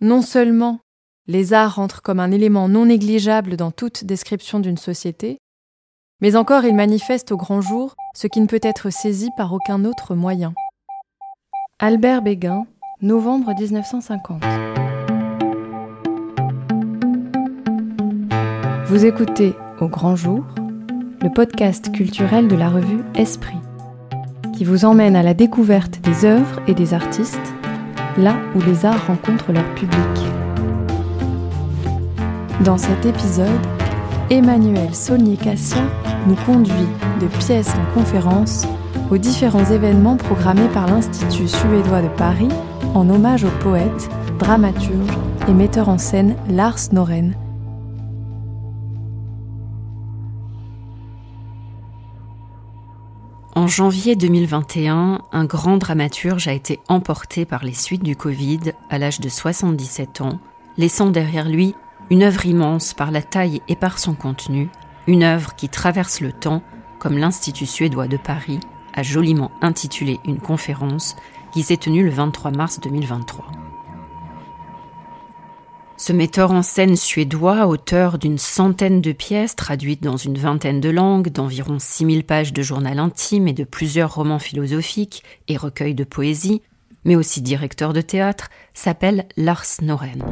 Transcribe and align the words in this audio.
non 0.00 0.22
seulement 0.22 0.80
les 1.26 1.52
arts 1.52 1.78
entrent 1.78 2.02
comme 2.02 2.20
un 2.20 2.30
élément 2.30 2.68
non 2.68 2.86
négligeable 2.86 3.56
dans 3.56 3.70
toute 3.70 4.04
description 4.04 4.60
d'une 4.60 4.78
société, 4.78 5.38
mais 6.20 6.36
encore 6.36 6.64
ils 6.64 6.74
manifestent 6.74 7.32
au 7.32 7.36
grand 7.36 7.60
jour 7.60 7.94
ce 8.14 8.26
qui 8.26 8.40
ne 8.40 8.46
peut 8.46 8.60
être 8.62 8.90
saisi 8.90 9.28
par 9.36 9.52
aucun 9.52 9.84
autre 9.84 10.14
moyen. 10.14 10.54
Albert 11.78 12.22
Béguin, 12.22 12.66
novembre 13.02 13.52
1950. 13.58 14.42
Vous 18.86 19.04
écoutez 19.04 19.54
Au 19.80 19.88
grand 19.88 20.16
jour, 20.16 20.44
le 21.20 21.30
podcast 21.30 21.92
culturel 21.92 22.48
de 22.48 22.56
la 22.56 22.70
revue 22.70 23.02
Esprit, 23.14 23.58
qui 24.56 24.64
vous 24.64 24.84
emmène 24.84 25.14
à 25.14 25.22
la 25.22 25.34
découverte 25.34 26.00
des 26.00 26.24
œuvres 26.24 26.60
et 26.66 26.74
des 26.74 26.94
artistes, 26.94 27.54
là 28.16 28.36
où 28.54 28.60
les 28.60 28.86
arts 28.86 29.06
rencontrent 29.06 29.52
leur 29.52 29.74
public. 29.74 29.98
Dans 32.64 32.78
cet 32.78 33.06
épisode, 33.06 33.48
Emmanuel 34.30 34.94
Saunier-Cassien 34.94 35.88
nous 36.26 36.36
conduit 36.46 36.88
de 37.20 37.26
pièce 37.38 37.72
en 37.74 37.94
conférence 37.94 38.66
aux 39.10 39.18
différents 39.18 39.64
événements 39.64 40.16
programmés 40.16 40.68
par 40.74 40.86
l'Institut 40.86 41.48
suédois 41.48 42.02
de 42.02 42.08
Paris 42.08 42.48
en 42.94 43.08
hommage 43.08 43.44
au 43.44 43.50
poète, 43.60 44.08
dramaturge 44.38 45.16
et 45.48 45.52
metteur 45.52 45.88
en 45.88 45.98
scène 45.98 46.36
Lars 46.48 46.92
Noren. 46.92 47.34
En 53.58 53.66
janvier 53.66 54.14
2021, 54.14 55.18
un 55.32 55.44
grand 55.44 55.78
dramaturge 55.78 56.46
a 56.46 56.52
été 56.52 56.78
emporté 56.86 57.44
par 57.44 57.64
les 57.64 57.72
suites 57.72 58.04
du 58.04 58.14
Covid 58.14 58.60
à 58.88 58.98
l'âge 58.98 59.18
de 59.18 59.28
77 59.28 60.20
ans, 60.20 60.38
laissant 60.76 61.10
derrière 61.10 61.48
lui 61.48 61.74
une 62.08 62.22
œuvre 62.22 62.46
immense 62.46 62.94
par 62.94 63.10
la 63.10 63.20
taille 63.20 63.60
et 63.66 63.74
par 63.74 63.98
son 63.98 64.14
contenu, 64.14 64.68
une 65.08 65.24
œuvre 65.24 65.56
qui 65.56 65.68
traverse 65.68 66.20
le 66.20 66.30
temps, 66.30 66.62
comme 67.00 67.18
l'Institut 67.18 67.66
suédois 67.66 68.06
de 68.06 68.16
Paris 68.16 68.60
a 68.94 69.02
joliment 69.02 69.50
intitulé 69.60 70.20
une 70.24 70.38
conférence 70.38 71.16
qui 71.50 71.64
s'est 71.64 71.78
tenue 71.78 72.04
le 72.04 72.10
23 72.10 72.52
mars 72.52 72.78
2023. 72.78 73.44
Ce 76.00 76.12
metteur 76.12 76.52
en 76.52 76.62
scène 76.62 76.94
suédois, 76.94 77.66
auteur 77.66 78.18
d'une 78.18 78.38
centaine 78.38 79.00
de 79.00 79.10
pièces 79.10 79.56
traduites 79.56 80.00
dans 80.00 80.16
une 80.16 80.38
vingtaine 80.38 80.80
de 80.80 80.90
langues, 80.90 81.30
d'environ 81.32 81.80
6000 81.80 82.22
pages 82.22 82.52
de 82.52 82.62
journal 82.62 83.00
intime 83.00 83.48
et 83.48 83.52
de 83.52 83.64
plusieurs 83.64 84.14
romans 84.14 84.38
philosophiques 84.38 85.24
et 85.48 85.56
recueils 85.56 85.96
de 85.96 86.04
poésie, 86.04 86.62
mais 87.04 87.16
aussi 87.16 87.42
directeur 87.42 87.92
de 87.92 88.00
théâtre, 88.00 88.48
s'appelle 88.74 89.26
Lars 89.36 89.66
Noren. 89.82 90.24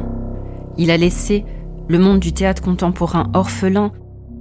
Il 0.77 0.89
a 0.89 0.95
laissé 0.95 1.43
le 1.89 1.99
monde 1.99 2.21
du 2.21 2.31
théâtre 2.31 2.61
contemporain 2.61 3.29
orphelin, 3.33 3.91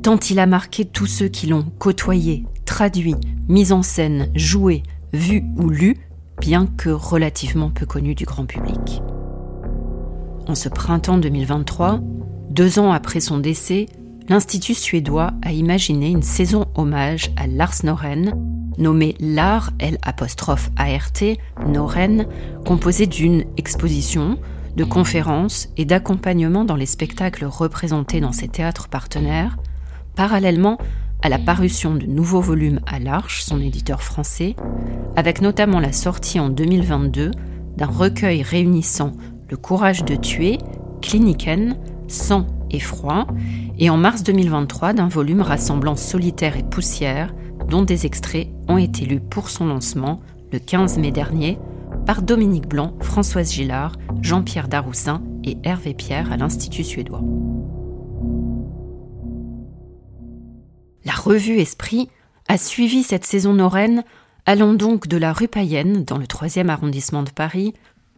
tant 0.05 0.19
il 0.31 0.39
a 0.39 0.47
marqué 0.47 0.85
tous 0.85 1.07
ceux 1.07 1.29
qui 1.29 1.49
l'ont 1.49 1.67
côtoyé, 1.81 2.47
traduit, 2.67 3.17
mis 3.49 3.73
en 3.73 3.83
scène, 3.83 4.31
joué, 4.37 4.85
vu 5.13 5.43
ou 5.57 5.71
lu, 5.71 5.97
bien 6.41 6.67
que 6.67 6.91
relativement 6.91 7.71
peu 7.71 7.85
connu 7.85 8.15
du 8.15 8.27
grand 8.27 8.47
public. 8.47 9.03
En 10.49 10.55
ce 10.55 10.69
printemps 10.69 11.19
2023, 11.19 11.99
deux 12.51 12.79
ans 12.79 12.93
après 12.93 13.19
son 13.19 13.39
décès, 13.39 13.87
l'Institut 14.29 14.75
suédois 14.75 15.33
a 15.43 15.51
imaginé 15.51 16.09
une 16.09 16.23
saison 16.23 16.67
hommage 16.77 17.31
à 17.37 17.49
Lars 17.49 17.75
Noren, 17.83 18.33
nommée 18.79 19.17
l'art 19.19 19.73
Noren, 21.67 22.27
composée 22.65 23.09
d'une 23.09 23.45
exposition, 23.57 24.39
de 24.77 24.85
conférences 24.85 25.69
et 25.77 25.85
d'accompagnement 25.85 26.65
dans 26.65 26.77
les 26.77 26.87
spectacles 26.87 27.47
représentés 27.47 28.21
dans 28.21 28.33
ces 28.33 28.49
théâtres 28.49 28.87
partenaires, 28.87 29.57
parallèlement 30.15 30.79
à 31.23 31.29
la 31.29 31.39
parution 31.39 31.97
de 31.97 32.07
nouveaux 32.07 32.41
volumes 32.41 32.81
à 32.87 33.01
l'Arche, 33.01 33.43
son 33.43 33.61
éditeur 33.61 34.01
français, 34.01 34.55
avec 35.17 35.41
notamment 35.41 35.81
la 35.81 35.93
sortie 35.93 36.39
en 36.39 36.51
2022 36.51 37.33
d'un 37.77 37.87
recueil 37.87 38.43
réunissant 38.43 39.13
Le 39.49 39.57
courage 39.57 40.05
de 40.05 40.17
tuer, 40.17 40.59
Kliniken, 41.03 41.77
Sang 42.09 42.47
et 42.71 42.81
froid, 42.81 43.27
et 43.79 43.91
en 43.91 43.97
mars 43.97 44.23
2023 44.25 44.93
d'un 44.93 45.09
volume 45.09 45.41
rassemblant 45.41 45.95
Solitaire 45.95 46.57
et 46.57 46.65
Poussière, 46.65 47.35
dont 47.69 47.83
des 47.83 48.07
extraits 48.07 48.49
ont 48.69 48.79
été 48.79 49.05
lus 49.05 49.21
pour 49.21 49.51
son 49.51 49.67
lancement 49.67 50.21
le 50.53 50.59
15 50.59 50.99
mai 50.99 51.11
dernier 51.11 51.59
par 52.07 52.23
Dominique 52.23 52.69
Blanc, 52.69 52.95
Françoise 53.01 53.53
Gillard, 53.53 53.97
Jean-Pierre 54.21 54.69
Daroussin 54.69 55.23
et 55.45 55.59
Hervé 55.63 55.95
Pierre 55.95 56.33
à 56.33 56.37
l'Institut 56.37 56.85
suédois. 56.85 57.23
La 61.05 61.13
revue 61.13 61.59
Esprit 61.59 62.09
a 62.49 62.59
suivi 62.59 63.03
cette 63.05 63.25
saison 63.25 63.55
noraine, 63.55 64.05
allant 64.45 64.75
donc 64.75 65.07
de 65.07 65.17
la 65.17 65.33
rue 65.33 65.49
Payenne, 65.49 66.05
dans 66.05 66.19
le 66.19 66.27
3e 66.27 66.69
arrondissement 66.69 67.23
de 67.23 67.31
Paris, 67.31 67.75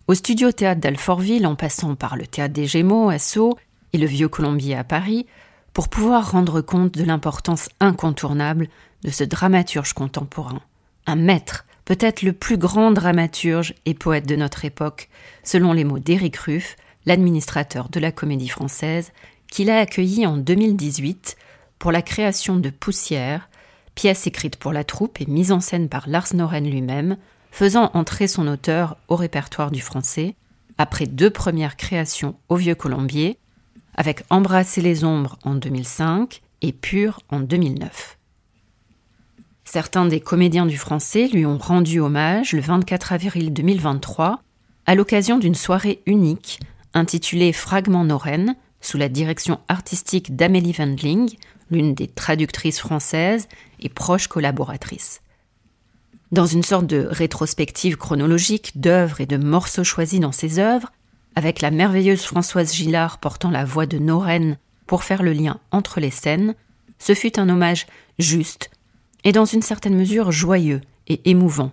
au 0.09 0.15
studio 0.15 0.51
théâtre 0.51 0.81
d'Alfortville 0.81 1.47
en 1.47 1.55
passant 1.55 1.95
par 1.95 2.17
le 2.17 2.27
théâtre 2.27 2.55
des 2.55 2.67
Gémeaux 2.67 3.11
à 3.11 3.19
Sceaux 3.19 3.59
et 3.93 3.99
le 3.99 4.07
Vieux 4.07 4.29
Colombier 4.29 4.75
à 4.75 4.83
Paris, 4.83 5.27
pour 5.75 5.89
pouvoir 5.91 6.33
rendre 6.33 6.63
compte 6.63 6.93
de 6.93 7.05
l'importance 7.05 7.69
incontournable 7.79 8.69
de 9.05 9.11
ce 9.11 9.23
dramaturge 9.23 9.93
contemporain, 9.93 10.63
un 11.07 11.15
maître 11.15 11.67
peut-être 11.85 12.23
le 12.23 12.33
plus 12.33 12.57
grand 12.57 12.91
dramaturge 12.91 13.75
et 13.87 13.95
poète 13.95 14.27
de 14.27 14.37
notre 14.37 14.65
époque, 14.65 15.09
selon 15.45 15.73
les 15.75 15.85
mots 15.85 15.99
d'Éric 15.99 16.37
Ruff, 16.37 16.77
l'administrateur 17.05 17.89
de 17.91 18.01
la 18.01 18.11
Comédie 18.11 18.49
Française, 18.49 19.13
qu'il 19.51 19.71
a 19.71 19.79
accueilli 19.79 20.27
en 20.27 20.37
2018 20.37 21.37
pour 21.79 21.93
la 21.93 22.03
création 22.03 22.57
de 22.57 22.71
Poussière, 22.71 23.49
pièce 23.95 24.27
écrite 24.27 24.57
pour 24.57 24.73
la 24.73 24.85
troupe 24.85 25.21
et 25.21 25.27
mise 25.27 25.53
en 25.53 25.61
scène 25.61 25.89
par 25.89 26.09
Lars 26.09 26.35
Noren 26.35 26.69
lui-même, 26.69 27.17
faisant 27.59 27.91
entrer 27.95 28.29
son 28.29 28.47
auteur 28.47 28.97
au 29.09 29.17
répertoire 29.17 29.73
du 29.73 29.81
français, 29.81 30.37
après 30.79 31.07
deux 31.07 31.29
premières 31.29 31.77
créations 31.77 32.37
au 32.49 32.55
Vieux 32.55 32.77
Colombier, 32.77 33.37
avec 33.97 34.23
Embrasser 34.31 34.81
les 34.81 35.03
ombres 35.03 35.41
en 35.43 35.57
2005 35.57 36.41
et 36.63 36.71
Pur 36.71 37.19
en 37.31 37.41
2009. 37.41 38.17
Certains 39.65 40.07
des 40.07 40.21
comédiens 40.21 40.67
du 40.67 40.79
français 40.79 41.27
lui 41.27 41.47
ont 41.47 41.59
rendu 41.59 41.99
hommage 41.99 42.53
le 42.53 42.61
24 42.61 43.13
avril 43.13 43.53
2023 43.53 44.41
à 44.87 44.95
l'occasion 44.95 45.37
d'une 45.37 45.57
soirée 45.57 46.01
unique 46.07 46.61
intitulée 46.95 47.53
Fragments 47.53 48.05
Noren 48.05 48.55
sous 48.81 48.99
la 48.99 49.09
direction 49.09 49.59
artistique 49.67 50.37
d'Amélie 50.37 50.77
Wendling, 50.79 51.35
l'une 51.73 51.93
des 51.93 52.07
traductrices 52.07 52.79
françaises 52.79 53.49
et 53.81 53.89
proche 53.89 54.29
collaboratrice. 54.29 55.23
Dans 56.31 56.45
une 56.45 56.63
sorte 56.63 56.87
de 56.87 57.09
rétrospective 57.11 57.97
chronologique 57.97 58.79
d'œuvres 58.79 59.21
et 59.23 59.27
de 59.27 59.39
morceaux 59.39 59.85
choisis 59.85 60.21
dans 60.21 60.33
ses 60.33 60.59
œuvres, 60.59 60.93
avec 61.35 61.63
la 61.63 61.71
merveilleuse 61.71 62.23
Françoise 62.23 62.75
Gillard 62.75 63.19
portant 63.19 63.51
la 63.51 63.65
voix 63.65 63.87
de 63.87 63.99
Noren 63.99 64.59
pour 64.87 65.05
faire 65.05 65.23
le 65.23 65.33
lien 65.33 65.59
entre 65.71 66.01
les 66.01 66.11
scènes, 66.11 66.55
ce 66.99 67.15
fut 67.15 67.39
un 67.39 67.49
hommage 67.49 67.87
juste, 68.19 68.71
et 69.25 69.33
dans 69.33 69.47
une 69.47 69.63
certaine 69.63 69.97
mesure 69.97 70.31
joyeux 70.31 70.83
et 71.07 71.31
émouvant, 71.31 71.73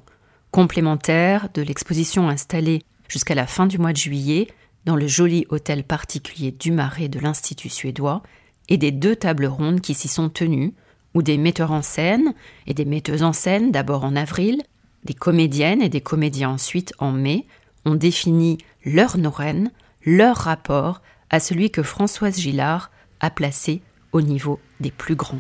complémentaire 0.52 1.50
de 1.54 1.62
l'exposition 1.62 2.30
installée 2.30 2.84
jusqu'à 3.10 3.36
la 3.36 3.48
fin 3.48 3.66
du 3.66 3.78
mois 3.78 3.92
de 3.92 3.98
juillet 3.98 4.48
dans 4.86 4.96
le 4.96 5.08
joli 5.08 5.46
hôtel 5.50 5.84
particulier 5.84 6.52
du 6.52 6.72
Marais 6.72 7.10
de 7.10 7.20
l'Institut 7.20 7.70
suédois 7.70 8.24
et 8.70 8.78
des 8.78 8.92
deux 8.92 9.18
tables 9.18 9.48
rondes 9.48 9.82
qui 9.82 9.94
s'y 9.94 10.08
sont 10.08 10.30
tenues, 10.30 10.74
où 11.16 11.24
des 11.24 11.38
metteurs 11.38 11.72
en 11.72 11.82
scène 11.82 12.34
et 12.68 12.76
des 12.76 12.86
metteuses 12.86 13.24
en 13.24 13.34
scène 13.34 13.72
d'abord 13.72 14.04
en 14.04 14.16
avril, 14.16 14.62
des 15.06 15.14
comédiennes 15.14 15.82
et 15.82 15.90
des 15.90 16.02
comédiens 16.02 16.50
ensuite 16.52 16.94
en 17.00 17.12
mai, 17.12 17.46
ont 17.86 17.96
défini 17.96 18.58
leur 18.84 19.18
Noren, 19.18 19.72
leur 20.06 20.36
rapport 20.36 21.02
à 21.30 21.40
celui 21.40 21.72
que 21.72 21.82
Françoise 21.82 22.40
Gillard 22.40 22.92
a 23.22 23.30
placé 23.30 23.82
au 24.12 24.22
niveau 24.22 24.60
des 24.80 24.92
plus 24.92 25.16
grands. 25.16 25.40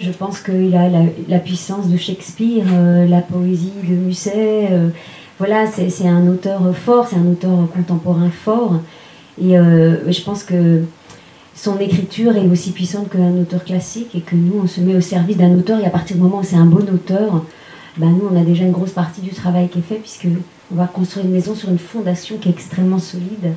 Je 0.00 0.10
pense 0.10 0.40
qu'il 0.40 0.76
a 0.76 0.88
la, 1.28 1.38
puissance 1.40 1.88
de 1.88 1.96
Shakespeare, 1.96 2.64
euh, 2.72 3.06
la 3.06 3.20
poésie 3.20 3.72
de 3.82 3.94
Musset. 3.94 4.68
Euh, 4.70 4.90
voilà, 5.38 5.66
c'est 5.66 6.06
un 6.06 6.28
auteur 6.28 6.76
fort, 6.76 7.08
c'est 7.08 7.16
un 7.16 7.26
auteur 7.26 7.68
contemporain 7.74 8.30
fort. 8.30 8.80
Et 9.40 9.58
euh, 9.58 10.10
je 10.10 10.20
pense 10.22 10.44
que 10.44 10.84
son 11.58 11.80
écriture 11.80 12.36
est 12.36 12.46
aussi 12.46 12.70
puissante 12.70 13.10
qu'un 13.10 13.36
auteur 13.36 13.64
classique 13.64 14.14
et 14.14 14.20
que 14.20 14.36
nous, 14.36 14.60
on 14.62 14.66
se 14.68 14.80
met 14.80 14.94
au 14.94 15.00
service 15.00 15.36
d'un 15.36 15.54
auteur. 15.58 15.80
Et 15.80 15.86
à 15.86 15.90
partir 15.90 16.16
du 16.16 16.22
moment 16.22 16.38
où 16.38 16.44
c'est 16.44 16.56
un 16.56 16.66
bon 16.66 16.88
auteur, 16.88 17.44
ben 17.96 18.10
nous, 18.10 18.28
on 18.30 18.40
a 18.40 18.44
déjà 18.44 18.64
une 18.64 18.70
grosse 18.70 18.92
partie 18.92 19.22
du 19.22 19.30
travail 19.30 19.68
qui 19.68 19.80
est 19.80 19.82
fait 19.82 19.96
puisque 19.96 20.28
on 20.72 20.76
va 20.76 20.86
construire 20.86 21.26
une 21.26 21.32
maison 21.32 21.56
sur 21.56 21.68
une 21.68 21.78
fondation 21.78 22.38
qui 22.38 22.48
est 22.48 22.52
extrêmement 22.52 23.00
solide. 23.00 23.54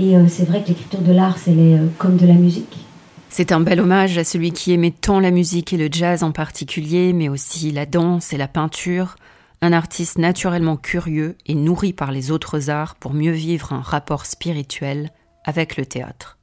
Et 0.00 0.14
c'est 0.28 0.44
vrai 0.44 0.62
que 0.62 0.68
l'écriture 0.68 1.00
de 1.00 1.12
l'art, 1.12 1.38
c'est 1.38 1.54
comme 1.98 2.16
de 2.16 2.26
la 2.26 2.34
musique. 2.34 2.76
C'est 3.28 3.52
un 3.52 3.60
bel 3.60 3.80
hommage 3.80 4.18
à 4.18 4.24
celui 4.24 4.52
qui 4.52 4.72
aimait 4.72 4.90
tant 4.92 5.20
la 5.20 5.30
musique 5.30 5.72
et 5.72 5.76
le 5.76 5.88
jazz 5.90 6.22
en 6.22 6.32
particulier, 6.32 7.12
mais 7.12 7.28
aussi 7.28 7.70
la 7.70 7.86
danse 7.86 8.32
et 8.32 8.36
la 8.36 8.48
peinture, 8.48 9.16
un 9.60 9.72
artiste 9.72 10.18
naturellement 10.18 10.76
curieux 10.76 11.36
et 11.46 11.54
nourri 11.54 11.92
par 11.92 12.10
les 12.10 12.30
autres 12.30 12.70
arts 12.70 12.94
pour 12.96 13.12
mieux 13.12 13.32
vivre 13.32 13.72
un 13.72 13.82
rapport 13.82 14.26
spirituel 14.26 15.10
avec 15.44 15.76
le 15.76 15.84
théâtre. 15.84 16.37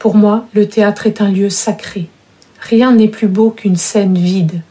Pour 0.00 0.14
moi, 0.14 0.46
le 0.54 0.66
théâtre 0.66 1.06
est 1.06 1.20
un 1.20 1.30
lieu 1.30 1.50
sacré. 1.50 2.08
Rien 2.58 2.92
n'est 2.92 3.06
plus 3.06 3.28
beau 3.28 3.50
qu'une 3.50 3.76
scène 3.76 4.16
vide, 4.16 4.62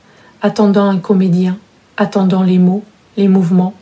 attendant 0.41 0.89
un 0.89 0.97
comédien, 0.97 1.59
attendant 1.97 2.41
les 2.41 2.57
mots, 2.57 2.83
les 3.15 3.27
mouvements. 3.27 3.75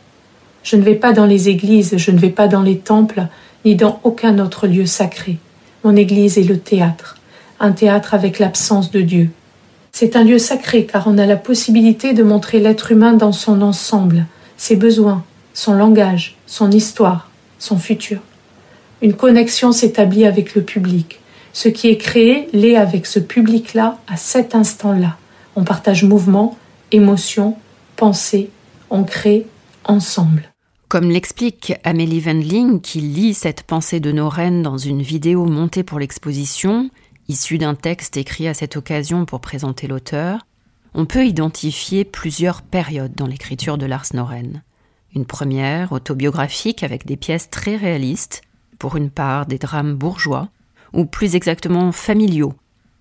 Je 0.62 0.76
ne 0.76 0.82
vais 0.82 0.94
pas 0.94 1.14
dans 1.14 1.24
les 1.24 1.48
églises, 1.48 1.96
je 1.96 2.10
ne 2.10 2.18
vais 2.18 2.28
pas 2.28 2.48
dans 2.48 2.60
les 2.60 2.76
temples, 2.76 3.28
ni 3.64 3.76
dans 3.76 3.98
aucun 4.04 4.38
autre 4.40 4.66
lieu 4.66 4.84
sacré. 4.84 5.38
Mon 5.84 5.96
église 5.96 6.36
est 6.36 6.42
le 6.42 6.58
théâtre, 6.58 7.16
un 7.60 7.72
théâtre 7.72 8.12
avec 8.12 8.38
l'absence 8.38 8.90
de 8.90 9.00
Dieu. 9.00 9.30
C'est 9.90 10.16
un 10.16 10.24
lieu 10.24 10.36
sacré 10.38 10.84
car 10.84 11.08
on 11.08 11.16
a 11.16 11.24
la 11.24 11.36
possibilité 11.36 12.12
de 12.12 12.22
montrer 12.22 12.60
l'être 12.60 12.92
humain 12.92 13.14
dans 13.14 13.32
son 13.32 13.62
ensemble, 13.62 14.26
ses 14.58 14.76
besoins, 14.76 15.24
son 15.54 15.72
langage, 15.72 16.36
son 16.44 16.70
histoire, 16.70 17.30
son 17.58 17.78
futur. 17.78 18.20
Une 19.00 19.14
connexion 19.14 19.72
s'établit 19.72 20.26
avec 20.26 20.54
le 20.54 20.60
public. 20.60 21.20
Ce 21.60 21.68
qui 21.68 21.88
est 21.88 21.98
créé 21.98 22.48
l'est 22.52 22.76
avec 22.76 23.04
ce 23.04 23.18
public-là 23.18 23.98
à 24.06 24.16
cet 24.16 24.54
instant-là. 24.54 25.16
On 25.56 25.64
partage 25.64 26.04
mouvement, 26.04 26.56
émotion, 26.92 27.56
pensée, 27.96 28.50
on 28.90 29.02
crée 29.02 29.44
ensemble. 29.82 30.52
Comme 30.86 31.10
l'explique 31.10 31.72
Amélie 31.82 32.20
Wendling, 32.20 32.80
qui 32.80 33.00
lit 33.00 33.34
cette 33.34 33.64
pensée 33.64 33.98
de 33.98 34.12
Noren 34.12 34.62
dans 34.62 34.78
une 34.78 35.02
vidéo 35.02 35.46
montée 35.46 35.82
pour 35.82 35.98
l'exposition, 35.98 36.90
issue 37.26 37.58
d'un 37.58 37.74
texte 37.74 38.16
écrit 38.16 38.46
à 38.46 38.54
cette 38.54 38.76
occasion 38.76 39.24
pour 39.24 39.40
présenter 39.40 39.88
l'auteur, 39.88 40.46
on 40.94 41.06
peut 41.06 41.26
identifier 41.26 42.04
plusieurs 42.04 42.62
périodes 42.62 43.16
dans 43.16 43.26
l'écriture 43.26 43.78
de 43.78 43.86
Lars 43.86 44.06
Noren. 44.14 44.62
Une 45.12 45.26
première, 45.26 45.90
autobiographique, 45.90 46.84
avec 46.84 47.04
des 47.04 47.16
pièces 47.16 47.50
très 47.50 47.74
réalistes, 47.74 48.42
pour 48.78 48.94
une 48.94 49.10
part 49.10 49.46
des 49.46 49.58
drames 49.58 49.96
bourgeois, 49.96 50.50
ou 50.92 51.04
plus 51.04 51.34
exactement 51.34 51.92
familiaux, 51.92 52.54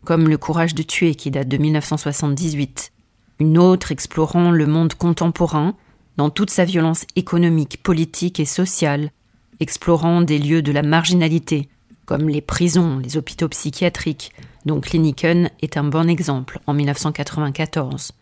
comme 0.03 0.27
Le 0.29 0.37
courage 0.37 0.75
de 0.75 0.83
tuer 0.83 1.15
qui 1.15 1.31
date 1.31 1.47
de 1.47 1.57
1978. 1.57 2.91
Une 3.39 3.57
autre 3.57 3.91
explorant 3.91 4.51
le 4.51 4.65
monde 4.65 4.93
contemporain, 4.93 5.75
dans 6.17 6.29
toute 6.29 6.49
sa 6.49 6.65
violence 6.65 7.05
économique, 7.15 7.83
politique 7.83 8.39
et 8.39 8.45
sociale, 8.45 9.11
explorant 9.59 10.21
des 10.21 10.39
lieux 10.39 10.61
de 10.61 10.71
la 10.71 10.81
marginalité, 10.81 11.69
comme 12.05 12.29
les 12.29 12.41
prisons, 12.41 12.99
les 12.99 13.17
hôpitaux 13.17 13.49
psychiatriques, 13.49 14.31
dont 14.65 14.81
Kliniken 14.81 15.49
est 15.61 15.77
un 15.77 15.83
bon 15.83 16.09
exemple 16.09 16.59
en 16.67 16.73
1994. 16.73 18.13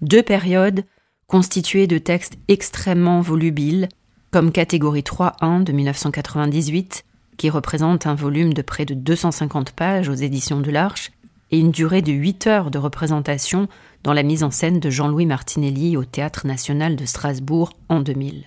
Deux 0.00 0.22
périodes 0.22 0.84
constituées 1.26 1.86
de 1.86 1.98
textes 1.98 2.36
extrêmement 2.48 3.20
volubiles, 3.20 3.88
comme 4.30 4.50
Catégorie 4.50 5.02
3.1 5.02 5.62
de 5.62 5.72
1998, 5.72 7.04
qui 7.42 7.50
représente 7.50 8.06
un 8.06 8.14
volume 8.14 8.54
de 8.54 8.62
près 8.62 8.84
de 8.84 8.94
250 8.94 9.72
pages 9.72 10.08
aux 10.08 10.14
éditions 10.14 10.60
de 10.60 10.70
l'Arche, 10.70 11.10
et 11.50 11.58
une 11.58 11.72
durée 11.72 12.00
de 12.00 12.12
8 12.12 12.46
heures 12.46 12.70
de 12.70 12.78
représentation 12.78 13.66
dans 14.04 14.12
la 14.12 14.22
mise 14.22 14.44
en 14.44 14.52
scène 14.52 14.78
de 14.78 14.90
Jean-Louis 14.90 15.26
Martinelli 15.26 15.96
au 15.96 16.04
Théâtre 16.04 16.46
national 16.46 16.94
de 16.94 17.04
Strasbourg 17.04 17.72
en 17.88 17.98
2000. 17.98 18.44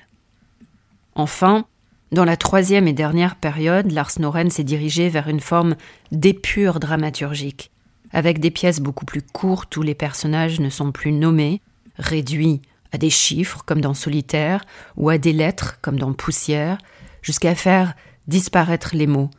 Enfin, 1.14 1.66
dans 2.14 2.24
la 2.24 2.38
troisième 2.38 2.88
et 2.88 2.94
dernière 2.94 3.36
période, 3.36 3.92
Lars 3.92 4.14
Noren 4.20 4.50
s'est 4.50 4.64
dirigé 4.64 5.10
vers 5.10 5.28
une 5.28 5.42
forme 5.42 5.76
d'épure 6.14 6.80
dramaturgique, 6.80 7.72
avec 8.14 8.40
des 8.40 8.50
pièces 8.50 8.80
beaucoup 8.80 9.04
plus 9.04 9.24
courtes 9.24 9.76
où 9.76 9.82
les 9.82 9.94
personnages 9.94 10.62
ne 10.62 10.70
sont 10.70 10.94
plus 10.94 11.12
nommés, 11.12 11.60
réduits 11.98 12.62
à 12.94 12.98
des 12.98 13.10
chiffres 13.10 13.62
comme 13.66 13.82
dans 13.82 13.94
Solitaire 13.94 14.64
ou 14.96 15.10
à 15.10 15.18
des 15.18 15.34
lettres 15.34 15.80
comme 15.82 16.00
dans 16.00 16.14
Poussière, 16.14 16.78
jusqu'à 17.22 17.56
faire 17.56 17.94
disparaître 18.28 18.92
les 18.94 19.08
mots, 19.08 19.30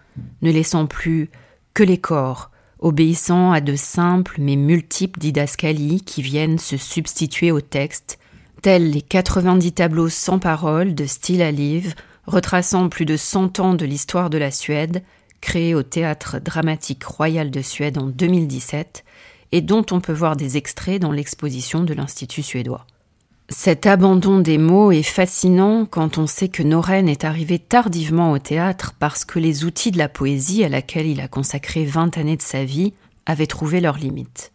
ne 0.43 0.51
laissant 0.51 0.87
plus 0.87 1.31
que 1.75 1.83
les 1.83 1.99
corps, 1.99 2.51
obéissant 2.79 3.53
à 3.53 3.61
de 3.61 3.77
simples 3.77 4.37
mais 4.39 4.57
multiples 4.57 5.19
didascalies 5.19 6.03
qui 6.03 6.23
viennent 6.23 6.59
se 6.59 6.77
substituer 6.77 7.51
au 7.51 7.61
texte, 7.61 8.19
tels 8.63 8.91
les 8.91 9.03
90 9.03 9.73
tableaux 9.73 10.09
sans 10.09 10.39
parole 10.39 10.95
de 10.95 11.07
style 11.07 11.43
à 11.43 11.51
livre, 11.51 11.93
retraçant 12.27 12.89
plus 12.89 13.05
de 13.05 13.17
100 13.17 13.61
ans 13.61 13.75
de 13.75 13.85
l'histoire 13.85 14.31
de 14.31 14.39
la 14.39 14.51
Suède, 14.51 15.03
créés 15.41 15.75
au 15.75 15.83
Théâtre 15.83 16.39
dramatique 16.41 17.05
royal 17.05 17.51
de 17.51 17.63
Suède 17.63 17.99
en 17.99 18.07
2017, 18.07 19.05
et 19.53 19.61
dont 19.61 19.87
on 19.93 20.01
peut 20.01 20.13
voir 20.13 20.37
des 20.37 20.57
extraits 20.57 21.01
dans 21.01 21.13
l'exposition 21.13 21.85
de 21.85 21.95
l'Institut 21.95 22.43
suédois. 22.43 22.87
Cet 23.49 23.87
abandon 23.87 24.41
des 24.41 24.59
mots 24.59 24.91
est 24.91 25.05
fascinant 25.05 25.87
quand 25.87 26.19
on 26.19 26.27
sait 26.27 26.49
que 26.49 26.65
Noren 26.65 27.09
est 27.09 27.23
arrivé 27.23 27.61
tardivement 27.61 28.33
au 28.33 28.39
théâtre 28.41 28.95
parce 28.99 29.25
que 29.25 29.39
les 29.39 29.65
outils 29.65 29.93
de 29.93 29.99
la 29.99 30.09
poésie 30.09 30.65
à 30.65 30.69
laquelle 30.69 31.07
il 31.07 31.21
a 31.21 31.29
consacré 31.29 31.85
vingt 31.85 32.19
années 32.19 32.37
de 32.37 32.43
sa 32.43 32.65
vie 32.65 32.93
avaient 33.25 33.47
trouvé 33.47 33.81
leurs 33.81 33.99
limites. 33.99 34.53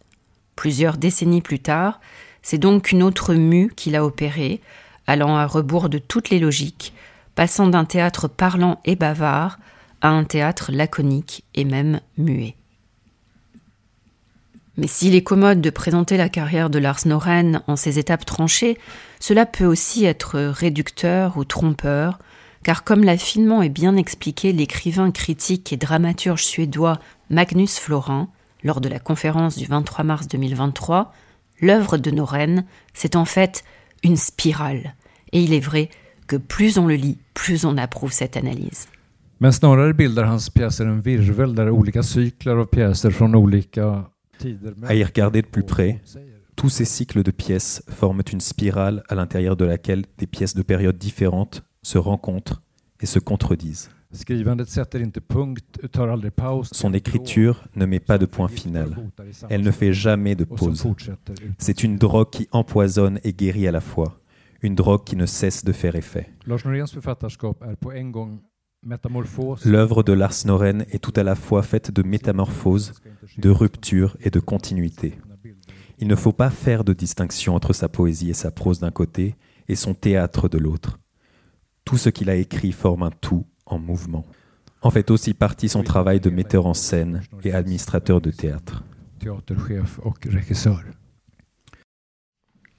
Plusieurs 0.58 0.98
décennies 0.98 1.42
plus 1.42 1.60
tard, 1.60 2.02
c'est 2.42 2.58
donc 2.58 2.92
une 2.92 3.02
autre 3.02 3.34
mue 3.34 3.72
qu'il 3.74 3.96
a 3.96 4.04
opérée, 4.04 4.60
allant 5.08 5.38
à 5.38 5.46
rebours 5.46 5.88
de 5.88 5.98
toutes 5.98 6.30
les 6.30 6.40
logiques, 6.40 6.94
passant 7.34 7.68
d'un 7.68 7.86
théâtre 7.86 8.28
parlant 8.28 8.82
et 8.84 8.98
bavard 8.98 9.58
à 10.02 10.10
un 10.10 10.26
théâtre 10.26 10.70
laconique 10.74 11.46
et 11.56 11.64
même 11.64 12.02
muet. 12.18 12.56
Mais 14.82 14.88
s'il 14.88 15.14
est 15.14 15.22
commode 15.22 15.62
de 15.62 15.70
présenter 15.70 16.18
la 16.18 16.28
carrière 16.28 16.72
de 16.72 16.80
Lars 16.80 17.02
Noren 17.06 17.62
en 17.68 17.76
ses 17.76 18.00
étapes 18.00 18.26
tranchées, 18.26 18.80
cela 19.20 19.46
peut 19.46 19.66
aussi 19.66 20.06
être 20.06 20.40
réducteur 20.40 21.38
ou 21.38 21.46
trompeur, 21.46 22.18
car 22.64 22.84
comme 22.84 23.04
l'a 23.04 23.16
finement 23.16 23.62
et 23.62 23.70
bien 23.70 23.96
expliqué 23.96 24.52
l'écrivain 24.52 25.12
critique 25.12 25.72
et 25.72 25.78
dramaturge 25.78 26.44
suédois 26.44 27.00
Magnus 27.30 27.78
Florin 27.78 28.30
lors 28.64 28.82
de 28.82 28.90
la 28.90 28.98
conférence 28.98 29.56
du 29.56 29.68
23 29.68 30.04
mars 30.04 30.28
2023, 30.28 31.14
l'œuvre 31.62 31.98
de 31.98 32.10
Noren, 32.10 32.66
c'est 32.96 33.16
en 33.16 33.26
fait 33.26 33.64
une 34.04 34.18
spirale. 34.18 34.96
Et 35.32 35.44
il 35.44 35.54
est 35.54 35.60
vrai 35.60 35.92
que 36.26 36.38
plus 36.38 36.80
on 36.80 36.88
le 36.88 36.96
lit, 36.96 37.20
plus 37.36 37.66
on 37.66 37.78
approuve 37.78 38.14
cette 38.14 38.36
analyse. 38.36 38.88
Snarare 39.52 39.94
bildar 39.94 40.26
hans 40.26 40.50
virvel 41.04 41.56
där 41.56 41.70
olika 41.70 42.00
av 42.46 42.66
pjäser 42.66 43.12
från 43.12 43.36
olika 43.36 44.06
à 44.84 44.96
y 44.96 45.04
regarder 45.04 45.42
de 45.42 45.48
plus 45.48 45.64
près, 45.64 46.02
tous 46.56 46.70
ces 46.70 46.86
cycles 46.86 47.24
de 47.24 47.32
pièces 47.32 47.84
forment 47.90 48.22
une 48.32 48.42
spirale 48.42 49.04
à 49.10 49.16
l'intérieur 49.16 49.56
de 49.56 49.66
laquelle 49.66 50.06
des 50.18 50.28
pièces 50.28 50.54
de 50.54 50.62
périodes 50.62 50.98
différentes 50.98 51.64
se 51.82 51.98
rencontrent 51.98 52.62
et 53.00 53.06
se 53.06 53.20
contredisent. 53.20 53.90
Son 56.72 56.94
écriture 56.94 57.64
ne 57.76 57.86
met 57.86 58.00
pas 58.00 58.18
de 58.18 58.26
point 58.26 58.48
final. 58.48 58.96
Elle 59.50 59.62
ne 59.62 59.72
fait 59.72 59.94
jamais 59.94 60.36
de 60.36 60.44
pause. 60.44 60.86
C'est 61.58 61.84
une 61.84 61.98
drogue 61.98 62.30
qui 62.30 62.48
empoisonne 62.52 63.20
et 63.24 63.34
guérit 63.34 63.68
à 63.68 63.72
la 63.72 63.82
fois. 63.82 64.20
Une 64.62 64.76
drogue 64.76 65.04
qui 65.04 65.16
ne 65.16 65.26
cesse 65.26 65.64
de 65.64 65.72
faire 65.72 65.96
effet. 65.96 66.30
L'œuvre 69.64 70.02
de 70.02 70.12
Lars 70.12 70.34
Noren 70.46 70.86
est 70.90 71.04
tout 71.04 71.14
à 71.16 71.22
la 71.22 71.36
fois 71.36 71.62
faite 71.62 71.92
de 71.92 72.02
métamorphose, 72.02 72.94
de 73.38 73.50
rupture 73.50 74.18
et 74.22 74.32
de 74.32 74.40
continuité. 74.40 75.20
Il 76.00 76.08
ne 76.08 76.16
faut 76.16 76.32
pas 76.32 76.50
faire 76.50 76.84
de 76.84 76.94
distinction 76.94 77.54
entre 77.54 77.74
sa 77.74 77.90
poésie 77.90 78.32
et 78.32 78.34
sa 78.34 78.50
prose 78.50 78.80
d'un 78.80 78.90
côté 78.90 79.36
et 79.68 79.76
son 79.76 79.94
théâtre 79.94 80.50
de 80.50 80.58
l'autre. 80.58 81.00
Tout 81.86 81.98
ce 81.98 82.10
qu'il 82.10 82.30
a 82.32 82.36
écrit 82.36 82.72
forme 82.72 83.04
un 83.04 83.12
tout 83.12 83.46
en 83.68 83.78
mouvement. 83.78 84.26
En 84.82 84.90
fait 84.90 85.12
aussi 85.12 85.36
partie 85.36 85.70
son 85.70 85.84
travail 85.84 86.20
de 86.20 86.32
metteur 86.32 86.66
en 86.66 86.74
scène 86.74 87.22
et 87.44 87.54
administrateur 87.54 88.20
de 88.20 88.32
théâtre. 88.32 88.84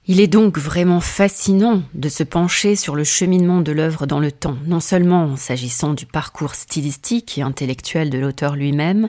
Il 0.05 0.19
est 0.19 0.27
donc 0.27 0.57
vraiment 0.57 0.99
fascinant 0.99 1.81
de 1.93 2.09
se 2.09 2.23
pencher 2.23 2.75
sur 2.75 2.93
le 2.93 3.05
cheminement 3.05 3.61
de 3.61 3.71
l'œuvre 3.71 4.05
dans 4.05 4.19
le 4.19 4.33
temps, 4.33 4.57
non 4.65 4.81
seulement 4.81 5.37
s'agissant 5.37 5.93
du 5.93 6.05
parcours 6.05 6.55
stylistique 6.55 7.37
et 7.37 7.41
intellectuel 7.41 8.09
de 8.09 8.17
l'auteur 8.17 8.57
lui-même, 8.57 9.07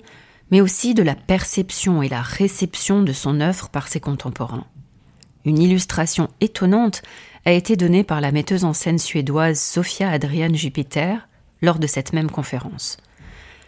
mais 0.52 0.60
aussi 0.60 0.94
de 0.94 1.02
la 1.02 1.16
perception 1.16 2.00
et 2.00 2.08
la 2.08 2.22
réception 2.22 3.02
de 3.02 3.12
son 3.12 3.40
œuvre 3.40 3.70
par 3.70 3.88
ses 3.88 3.98
contemporains. 3.98 4.66
Une 5.44 5.58
illustration 5.58 6.28
étonnante 6.40 7.02
a 7.44 7.50
été 7.50 7.74
donnée 7.74 8.04
par 8.04 8.20
la 8.20 8.30
metteuse 8.30 8.64
en 8.64 8.72
scène 8.72 9.00
suédoise 9.00 9.58
Sofia 9.58 10.08
Adrian 10.08 10.54
Jupiter 10.54 11.26
lors 11.60 11.80
de 11.80 11.88
cette 11.88 12.12
même 12.12 12.30
conférence. 12.30 12.98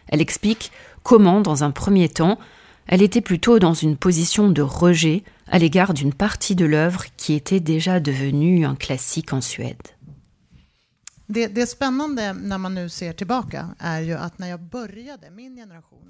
Elle 0.06 0.21
explique 0.21 0.71
comment, 1.02 1.40
dans 1.40 1.64
un 1.64 1.73
premier 1.73 2.09
temps, 2.09 2.38
elle 2.87 3.02
était 3.02 3.21
plutôt 3.21 3.59
dans 3.59 3.75
une 3.75 3.97
position 3.97 4.50
de 4.50 4.62
rejet 4.62 5.23
à 5.49 5.59
l'égard 5.59 5.95
d'une 5.95 6.12
partie 6.12 6.55
de 6.55 6.64
l'œuvre 6.64 7.05
qui 7.16 7.35
était 7.35 7.61
déjà 7.61 8.00
devenue 8.00 8.64
un 8.64 8.75
classique 8.75 9.33
en 9.33 9.40
Suède. 9.40 9.76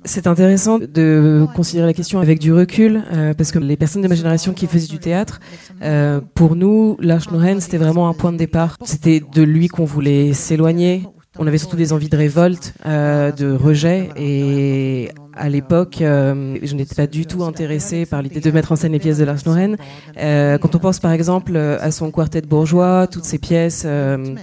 C'est 0.04 0.26
intéressant 0.26 0.78
de 0.78 1.46
considérer 1.54 1.86
la 1.86 1.94
question 1.94 2.20
avec 2.20 2.38
du 2.38 2.52
recul, 2.52 3.02
euh, 3.12 3.32
parce 3.32 3.50
que 3.50 3.58
les 3.58 3.78
personnes 3.78 4.02
de 4.02 4.08
ma 4.08 4.14
génération 4.14 4.52
qui 4.52 4.66
faisaient 4.66 4.86
du 4.86 4.98
théâtre, 4.98 5.40
euh, 5.82 6.20
pour 6.34 6.54
nous, 6.54 6.98
Lars 7.00 7.32
Noren, 7.32 7.60
c'était 7.60 7.78
vraiment 7.78 8.08
un 8.08 8.12
point 8.12 8.30
de 8.30 8.36
départ. 8.36 8.76
C'était 8.84 9.20
de 9.20 9.42
lui 9.42 9.68
qu'on 9.68 9.86
voulait 9.86 10.34
s'éloigner. 10.34 11.06
On 11.38 11.46
avait 11.46 11.58
surtout 11.58 11.76
des 11.76 11.94
envies 11.94 12.10
de 12.10 12.16
révolte, 12.16 12.74
euh, 12.84 13.32
de 13.32 13.50
rejet, 13.52 14.10
et 14.16 15.10
à 15.36 15.48
l'époque, 15.48 16.00
euh, 16.00 16.58
je 16.62 16.74
n'étais 16.74 16.94
pas 16.94 17.06
du 17.06 17.26
tout 17.26 17.44
intéressée 17.44 18.06
par 18.06 18.22
l'idée 18.22 18.40
de 18.40 18.50
mettre 18.50 18.72
en 18.72 18.76
scène 18.76 18.92
les 18.92 18.98
pièces 18.98 19.18
de 19.18 19.24
Lars 19.24 19.38
Noren. 19.46 19.76
Euh, 20.16 20.58
quand 20.58 20.74
on 20.74 20.78
pense 20.78 20.98
par 20.98 21.12
exemple 21.12 21.56
à 21.56 21.90
son 21.90 22.10
quartet 22.10 22.42
bourgeois, 22.42 23.06
toutes 23.06 23.24
ces 23.24 23.38
pièces 23.38 23.84
euh, 23.86 24.34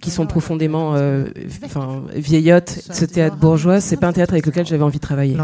qui 0.00 0.10
sont 0.10 0.26
profondément 0.26 0.94
euh, 0.94 1.26
enfin, 1.64 2.02
vieillottes, 2.14 2.82
ce 2.90 3.04
théâtre 3.04 3.36
bourgeois, 3.36 3.80
c'est 3.80 3.96
pas 3.96 4.08
un 4.08 4.12
théâtre 4.12 4.32
avec 4.32 4.46
lequel 4.46 4.66
j'avais 4.66 4.82
envie 4.82 4.98
de 4.98 5.02
travailler. 5.02 5.34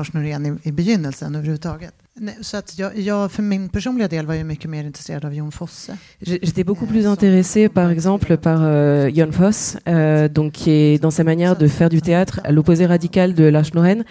J'étais 6.22 6.62
beaucoup 6.62 6.86
plus 6.86 7.06
intéressée, 7.06 7.68
par 7.68 7.90
exemple, 7.90 8.36
par 8.36 8.60
euh, 8.62 9.10
Jon 9.12 9.32
Foss, 9.32 9.78
euh, 9.88 10.28
donc 10.28 10.52
qui 10.52 10.70
est 10.70 11.02
dans 11.02 11.10
sa 11.10 11.24
manière 11.24 11.56
de 11.56 11.66
faire 11.66 11.88
du 11.88 12.00
théâtre 12.00 12.40
à 12.44 12.52
l'opposé 12.52 12.86
radical 12.86 13.34
de 13.34 13.44
Lars 13.44 13.74
Noren, 13.74 14.04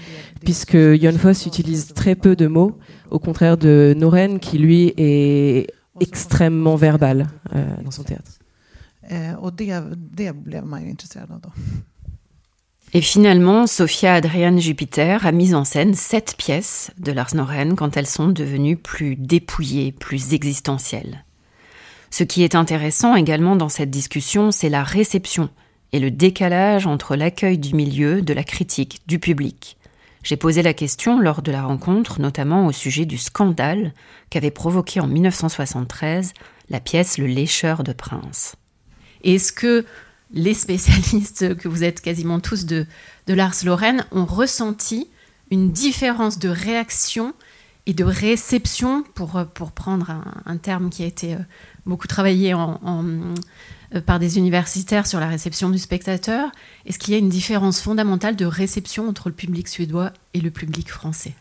puisque 0.44 0.76
Jon 0.76 1.18
Foss 1.18 1.46
utilise 1.46 1.94
très 1.94 2.16
peu 2.16 2.36
de 2.36 2.48
mots, 2.48 2.78
au 3.10 3.20
contraire 3.20 3.58
de 3.58 3.96
Noren, 3.98 4.40
qui 4.40 4.58
lui 4.58 4.94
est 4.98 5.68
extrêmement 6.02 6.76
verbal 6.76 7.28
euh, 7.56 7.64
dans 7.84 7.92
son 7.92 8.04
théâtre. 8.04 8.32
Et 12.96 13.02
finalement, 13.02 13.66
Sophia 13.66 14.14
Adrian 14.14 14.58
Jupiter 14.58 15.26
a 15.26 15.32
mis 15.32 15.56
en 15.56 15.64
scène 15.64 15.96
sept 15.96 16.36
pièces 16.38 16.92
de 17.00 17.12
Lars 17.12 17.34
Noren 17.34 17.76
quand 17.76 17.98
elles 17.98 18.08
sont 18.08 18.28
devenues 18.28 18.78
plus 18.78 19.16
dépouillées, 19.16 19.92
plus 19.92 20.34
existentielles. 20.34 21.26
Ce 22.12 22.24
qui 22.24 22.44
est 22.44 22.54
intéressant 22.54 23.16
également 23.16 23.56
dans 23.56 23.70
cette 23.70 23.90
discussion, 23.90 24.52
c'est 24.52 24.70
la 24.70 24.84
réception 24.84 25.50
et 25.92 26.00
le 26.00 26.12
décalage 26.12 26.86
entre 26.86 27.16
l'accueil 27.16 27.58
du 27.58 27.74
milieu, 27.74 28.22
de 28.22 28.34
la 28.34 28.44
critique, 28.44 29.02
du 29.08 29.18
public. 29.18 29.78
J'ai 30.22 30.38
posé 30.38 30.62
la 30.62 30.76
question 30.76 31.20
lors 31.20 31.42
de 31.42 31.52
la 31.52 31.64
rencontre, 31.64 32.22
notamment 32.22 32.68
au 32.68 32.72
sujet 32.72 33.06
du 33.06 33.18
scandale 33.18 33.94
qu'avait 34.30 34.52
provoqué 34.52 35.00
en 35.00 35.08
1973 35.08 36.34
la 36.70 36.80
pièce 36.80 37.18
Le 37.18 37.26
lécheur 37.26 37.84
de 37.84 37.94
prince. 37.94 38.56
Est-ce 39.24 39.54
que 39.54 39.86
les 40.34 40.54
spécialistes 40.54 41.56
que 41.56 41.68
vous 41.68 41.84
êtes 41.84 42.02
quasiment 42.02 42.40
tous 42.40 42.66
de, 42.66 42.86
de 43.28 43.34
Lars 43.34 43.56
Lorraine 43.64 44.06
ont 44.12 44.26
ressenti 44.26 45.08
une 45.52 45.72
différence 45.72 46.40
de 46.40 46.50
réaction 46.50 47.34
et 47.86 47.94
de 47.94 48.04
réception, 48.04 49.04
pour, 49.14 49.46
prendre 49.72 50.24
un, 50.46 50.58
terme 50.58 50.90
qui 50.90 51.04
a 51.04 51.06
été 51.06 51.34
euh, 51.34 51.40
beaucoup 51.86 52.08
travaillé 52.08 52.54
euh, 52.54 54.02
par 54.06 54.20
des 54.20 54.38
universitaires 54.38 55.06
sur 55.06 55.20
la 55.20 55.28
réception 55.28 55.70
du 55.70 55.78
spectateur? 55.78 56.50
Est-ce 56.86 56.98
qu'il 56.98 57.14
y 57.14 57.16
a 57.16 57.20
une 57.20 57.30
différence 57.30 57.82
fondamentale 57.82 58.38
de 58.38 58.46
réception 58.46 59.10
entre 59.10 59.30
le 59.30 59.36
public 59.36 59.68
suédois 59.68 60.14
et 60.34 60.40
le 60.40 60.50
public 60.50 60.90
français? 60.90 61.34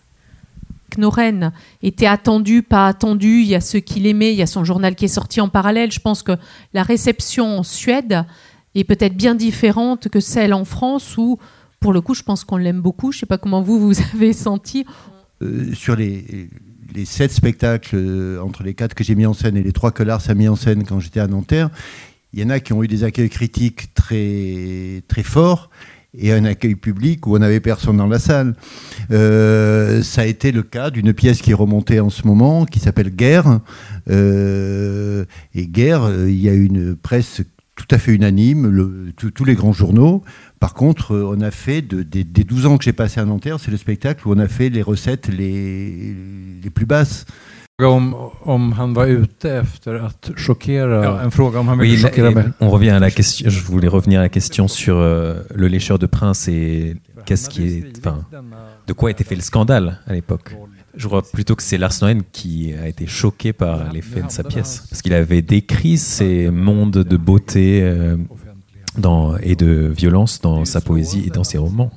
Noren 0.98 1.52
était 1.82 2.06
attendu, 2.06 2.62
pas 2.62 2.86
attendu. 2.86 3.40
Il 3.40 3.46
y 3.46 3.54
a 3.54 3.60
ceux 3.60 3.80
qui 3.80 4.00
l'aimaient, 4.00 4.32
il 4.32 4.38
y 4.38 4.42
a 4.42 4.46
son 4.46 4.64
journal 4.64 4.94
qui 4.94 5.04
est 5.04 5.08
sorti 5.08 5.40
en 5.40 5.48
parallèle. 5.48 5.92
Je 5.92 6.00
pense 6.00 6.22
que 6.22 6.32
la 6.74 6.82
réception 6.82 7.58
en 7.58 7.62
Suède 7.62 8.24
est 8.74 8.84
peut-être 8.84 9.16
bien 9.16 9.34
différente 9.34 10.08
que 10.08 10.20
celle 10.20 10.54
en 10.54 10.64
France 10.64 11.16
où, 11.16 11.38
pour 11.80 11.92
le 11.92 12.00
coup, 12.00 12.14
je 12.14 12.22
pense 12.22 12.44
qu'on 12.44 12.56
l'aime 12.56 12.80
beaucoup. 12.80 13.12
Je 13.12 13.18
ne 13.18 13.20
sais 13.20 13.26
pas 13.26 13.38
comment 13.38 13.62
vous, 13.62 13.78
vous 13.78 14.00
avez 14.14 14.32
senti. 14.32 14.86
Euh, 15.42 15.74
sur 15.74 15.96
les, 15.96 16.48
les 16.94 17.04
sept 17.04 17.32
spectacles, 17.32 17.96
euh, 17.96 18.40
entre 18.40 18.62
les 18.62 18.74
quatre 18.74 18.94
que 18.94 19.04
j'ai 19.04 19.14
mis 19.14 19.26
en 19.26 19.34
scène 19.34 19.56
et 19.56 19.62
les 19.62 19.72
trois 19.72 19.90
que 19.90 20.02
Lars 20.02 20.22
a 20.28 20.34
mis 20.34 20.48
en 20.48 20.56
scène 20.56 20.84
quand 20.84 21.00
j'étais 21.00 21.20
à 21.20 21.26
Nanterre, 21.26 21.70
il 22.32 22.40
y 22.40 22.44
en 22.44 22.50
a 22.50 22.60
qui 22.60 22.72
ont 22.72 22.82
eu 22.82 22.88
des 22.88 23.04
accueils 23.04 23.28
critiques 23.28 23.92
très, 23.94 25.02
très 25.08 25.22
forts 25.22 25.70
et 26.16 26.32
un 26.32 26.44
accueil 26.44 26.74
public 26.74 27.26
où 27.26 27.36
on 27.36 27.38
n'avait 27.38 27.60
personne 27.60 27.96
dans 27.96 28.06
la 28.06 28.18
salle. 28.18 28.54
Euh, 29.10 30.02
ça 30.02 30.22
a 30.22 30.26
été 30.26 30.52
le 30.52 30.62
cas 30.62 30.90
d'une 30.90 31.12
pièce 31.12 31.40
qui 31.40 31.54
remontée 31.54 32.00
en 32.00 32.10
ce 32.10 32.26
moment, 32.26 32.66
qui 32.66 32.80
s'appelle 32.80 33.10
Guerre. 33.10 33.60
Euh, 34.10 35.24
et 35.54 35.66
Guerre, 35.66 36.04
euh, 36.04 36.30
il 36.30 36.40
y 36.40 36.48
a 36.48 36.54
une 36.54 36.94
presse 36.96 37.42
tout 37.74 37.86
à 37.90 37.98
fait 37.98 38.12
unanime, 38.12 39.12
tous 39.16 39.44
les 39.44 39.54
grands 39.54 39.72
journaux. 39.72 40.22
Par 40.60 40.74
contre, 40.74 41.16
on 41.16 41.40
a 41.40 41.50
fait, 41.50 41.80
de, 41.80 42.02
des, 42.02 42.22
des 42.22 42.44
12 42.44 42.66
ans 42.66 42.76
que 42.76 42.84
j'ai 42.84 42.92
passé 42.92 43.18
à 43.18 43.24
Nanterre, 43.24 43.58
c'est 43.58 43.70
le 43.70 43.78
spectacle 43.78 44.28
où 44.28 44.32
on 44.32 44.38
a 44.38 44.46
fait 44.46 44.68
les 44.68 44.82
recettes 44.82 45.28
les 45.28 46.14
plus 46.74 46.84
basses. 46.86 47.24
Om, 47.80 48.14
om 48.42 48.72
han 48.72 48.94
var 48.94 49.06
ute 49.06 49.50
efter 49.50 49.94
att 49.94 50.30
chockera, 50.36 51.04
Ja. 51.04 51.20
en 51.22 51.30
fråga 51.30 51.58
om 51.60 51.68
han 51.68 51.78
Oui, 51.80 51.88
ville 51.90 52.02
là, 52.02 52.08
chockera 52.08 52.28
et 52.28 52.34
mig. 52.34 52.44
on 52.60 52.70
revient 52.70 52.90
à 52.90 52.98
la 53.00 53.10
question. 53.10 53.50
Je 53.50 53.60
voulais 53.64 53.88
revenir 53.88 54.20
à 54.20 54.22
la 54.22 54.28
question 54.28 54.68
sur 54.68 54.96
euh, 54.98 55.34
le 55.54 55.68
lécheur 55.68 55.98
de 55.98 56.06
prince 56.06 56.48
et 56.48 56.96
qu'est-ce 57.24 57.48
qui 57.48 57.62
est, 57.64 57.84
enfin, 57.98 58.24
de 58.86 58.92
quoi 58.92 59.10
était 59.10 59.24
fait 59.24 59.34
le 59.36 59.40
scandale 59.42 59.98
à 60.06 60.12
l'époque. 60.12 60.54
Je 60.94 61.08
crois 61.08 61.22
plutôt 61.22 61.56
que 61.56 61.62
c'est 61.62 61.78
Lars 61.78 61.94
Noren 62.02 62.22
qui 62.32 62.74
a 62.74 62.86
été 62.86 63.06
choqué 63.06 63.52
par 63.54 63.90
l'effet 63.92 64.20
de 64.22 64.30
sa 64.30 64.44
pièce, 64.44 64.84
parce 64.90 65.00
qu'il 65.00 65.14
avait 65.14 65.40
décrit 65.42 65.96
ces 65.96 66.50
mondes 66.50 66.98
de 66.98 67.16
beauté 67.16 67.80
euh, 67.82 68.16
dans, 68.98 69.36
et 69.38 69.56
de 69.56 69.92
violence 69.96 70.40
dans 70.40 70.64
sa 70.64 70.80
poésie 70.80 71.24
et 71.26 71.30
dans 71.30 71.44
ses 71.44 71.58
romans. 71.58 71.90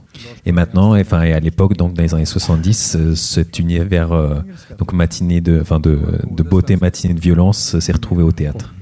Et 0.46 0.52
maintenant, 0.52 0.96
et, 0.96 1.02
enfin, 1.02 1.24
et 1.24 1.34
à 1.34 1.40
l'époque, 1.40 1.76
donc 1.76 1.94
dans 1.94 2.02
les 2.02 2.14
années 2.14 2.26
70, 2.26 2.96
euh, 2.98 3.16
cet 3.16 3.60
univers 3.60 4.14
euh, 4.14 4.40
donc 4.78 4.94
matinée 4.94 5.42
de, 5.42 5.60
enfin, 5.62 5.80
de, 5.80 6.00
de 6.30 6.44
beauté, 6.44 6.78
matinée 6.78 7.14
de 7.14 7.20
violence, 7.20 7.76
euh, 7.76 7.80
s'est 7.80 7.92
retrouvé 7.92 8.24
au 8.24 8.32
théâtre. 8.32 8.74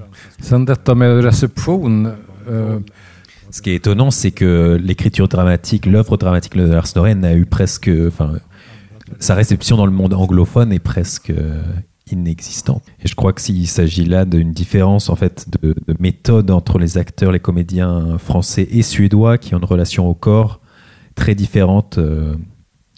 Ce 3.50 3.62
qui 3.62 3.70
est 3.70 3.76
étonnant, 3.76 4.10
c'est 4.12 4.32
que 4.32 4.80
l'écriture 4.82 5.28
dramatique, 5.28 5.86
l'œuvre 5.86 6.18
dramatique 6.18 6.58
de 6.58 6.64
Lars 6.64 6.88
Noren 6.96 7.24
a 7.24 7.36
eu 7.36 7.46
presque, 7.46 7.90
enfin, 8.08 8.34
sa 9.20 9.36
réception 9.36 9.78
dans 9.78 9.86
le 9.86 9.92
monde 9.92 10.14
anglophone 10.14 10.74
est 10.74 10.80
presque 10.80 11.32
inexistante. 12.12 12.84
Et 13.04 13.08
je 13.08 13.16
crois 13.16 13.34
que 13.34 13.42
s'il 13.42 13.68
s'agit 13.68 14.06
là 14.06 14.26
d'une 14.26 14.52
différence 14.52 15.10
en 15.10 15.16
fait 15.16 15.48
de, 15.62 15.74
de 15.88 15.96
méthode 16.00 16.52
entre 16.52 16.78
les 16.80 16.98
acteurs, 16.98 17.32
les 17.32 17.40
comédiens 17.40 18.18
français 18.18 18.68
et 18.72 18.82
suédois 18.82 19.38
qui 19.38 19.56
ont 19.56 19.60
une 19.60 19.66
relation 19.66 20.08
au 20.10 20.14
corps 20.14 20.60
très 21.16 21.36
différente 21.36 21.98
euh, 21.98 22.36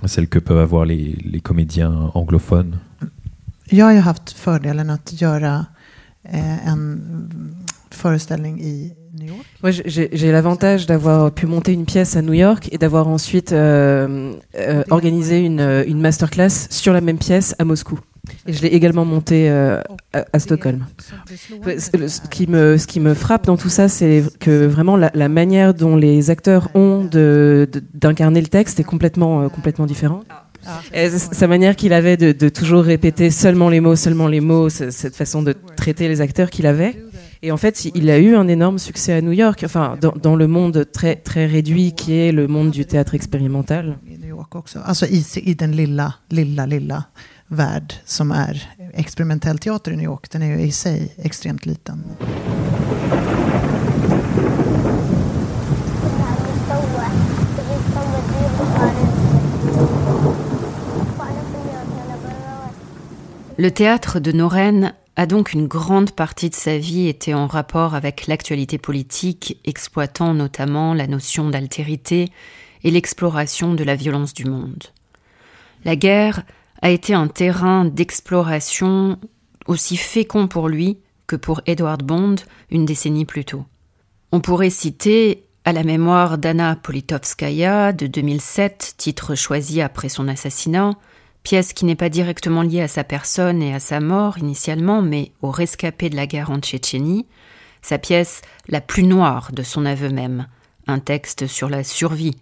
à 0.03 0.07
celle 0.07 0.27
que 0.27 0.39
peuvent 0.39 0.59
avoir 0.59 0.85
les, 0.85 1.17
les 1.23 1.41
comédiens 1.41 2.11
anglophones. 2.13 2.75
Jag 3.69 3.85
har 3.85 3.93
ju 3.93 3.99
haft 3.99 4.31
fördelen 4.31 4.89
att 4.89 5.21
göra 5.21 5.65
eh, 6.23 6.67
en 6.67 7.01
föreställning 7.91 8.61
i 8.61 8.93
New 9.13 9.27
York. 9.27 9.45
Moi, 9.61 9.71
j'ai 9.71 10.09
j'ai 10.13 10.31
l'avantage 10.31 10.85
d'avoir 10.85 11.31
pu 11.31 11.47
monter 11.47 11.73
une 11.73 11.85
pièce 11.85 12.15
à 12.15 12.21
New 12.21 12.33
York 12.33 12.69
et 12.71 12.77
d'avoir 12.77 13.07
ensuite 13.07 13.53
euh, 13.53 14.33
euh, 14.55 14.83
organisé 14.89 15.39
une, 15.39 15.83
une 15.87 16.01
masterclass 16.01 16.67
sur 16.69 16.93
la 16.93 17.01
même 17.01 17.17
pièce 17.17 17.55
à 17.57 17.65
Moscou. 17.65 17.99
Et 18.47 18.53
je 18.53 18.61
l'ai 18.61 18.69
également 18.69 19.05
montée 19.05 19.49
euh, 19.49 19.81
à, 20.13 20.39
Stockholm. 20.39 20.85
Ce 21.65 22.27
qui, 22.29 22.99
me, 22.99 23.13
frappe 23.13 23.45
dans 23.45 23.57
tout 23.57 23.69
ça, 23.69 23.87
c'est 23.89 24.23
que 24.39 24.65
vraiment 24.65 24.97
la, 24.97 25.29
manière 25.29 25.73
dont 25.73 25.95
les 25.95 26.29
acteurs 26.29 26.69
ont 26.75 27.09
d'incarner 27.93 28.41
le 28.41 28.47
texte 28.47 28.79
est 28.79 28.83
complètement, 28.83 29.43
euh, 29.43 29.85
différente. 29.85 30.25
Sa 31.17 31.47
manière 31.47 31.75
qu'il 31.75 31.93
avait 31.93 32.17
de, 32.17 32.49
toujours 32.49 32.83
répéter 32.83 33.29
seulement 33.29 33.69
les 33.69 33.79
mots, 33.79 33.95
seulement 33.95 34.27
les 34.27 34.41
mots, 34.41 34.69
cette 34.69 35.15
façon 35.15 35.43
de 35.43 35.53
traiter 35.75 36.07
les 36.07 36.21
acteurs 36.21 36.49
qu'il 36.49 36.65
avait. 36.65 36.95
Et 37.41 37.51
en 37.51 37.57
fait, 37.57 37.85
il 37.93 38.09
a 38.09 38.17
eu 38.17 38.35
un 38.35 38.47
énorme 38.47 38.79
succès 38.79 39.13
à 39.13 39.21
New 39.21 39.31
York, 39.31 39.61
enfin, 39.63 39.97
dans, 40.01 40.13
dans 40.13 40.35
le 40.35 40.47
monde 40.47 40.87
très, 40.91 41.15
très 41.15 41.45
réduit 41.45 41.93
qui 41.93 42.13
est 42.13 42.31
le 42.31 42.47
monde 42.47 42.71
du 42.71 42.85
théâtre 42.85 43.13
expérimental. 43.13 43.99
Le 63.57 63.69
théâtre 63.69 64.19
de 64.19 64.31
Noren 64.31 64.93
a 65.15 65.25
donc 65.27 65.53
une 65.53 65.67
grande 65.67 66.11
partie 66.11 66.49
de 66.49 66.55
sa 66.55 66.79
vie 66.79 67.07
été 67.07 67.35
en 67.35 67.45
rapport 67.45 67.93
avec 67.93 68.25
l'actualité 68.25 68.79
politique, 68.79 69.59
exploitant 69.65 70.33
notamment 70.33 70.95
la 70.95 71.05
notion 71.05 71.49
d'altérité 71.51 72.31
et 72.83 72.89
l'exploration 72.89 73.75
de 73.75 73.83
la 73.83 73.95
violence 73.95 74.33
du 74.33 74.45
monde. 74.45 74.83
La 75.85 75.95
guerre 75.95 76.43
a 76.81 76.89
été 76.89 77.13
un 77.13 77.27
terrain 77.27 77.85
d'exploration 77.85 79.17
aussi 79.67 79.97
fécond 79.97 80.47
pour 80.47 80.69
lui 80.69 80.99
que 81.27 81.35
pour 81.35 81.61
Edward 81.65 82.03
Bond 82.03 82.35
une 82.69 82.85
décennie 82.85 83.25
plus 83.25 83.45
tôt. 83.45 83.65
On 84.31 84.41
pourrait 84.41 84.69
citer 84.69 85.45
à 85.63 85.73
la 85.73 85.83
mémoire 85.83 86.37
d'Anna 86.37 86.75
Politovskaya 86.75 87.91
de 87.91 88.05
2007, 88.05 88.93
titre 88.97 89.33
choisi 89.33 89.81
après 89.81 90.09
son 90.09 90.27
assassinat, 90.27 90.91
pièce 91.41 91.73
qui 91.73 91.85
n'est 91.85 91.95
pas 91.95 92.09
directement 92.09 92.61
liée 92.61 92.81
à 92.81 92.87
sa 92.87 93.03
personne 93.03 93.61
et 93.61 93.73
à 93.73 93.79
sa 93.79 93.99
mort 93.99 94.37
initialement, 94.37 95.01
mais 95.01 95.31
au 95.41 95.49
rescapé 95.49 96.09
de 96.09 96.15
la 96.15 96.27
guerre 96.27 96.51
en 96.51 96.59
Tchétchénie, 96.59 97.25
sa 97.81 97.97
pièce 97.97 98.41
la 98.67 98.81
plus 98.81 99.03
noire 99.03 99.51
de 99.53 99.63
son 99.63 99.85
aveu 99.85 100.09
même, 100.09 100.47
un 100.87 100.99
texte 100.99 101.47
sur 101.47 101.69
la 101.69 101.83
survie, 101.83 102.35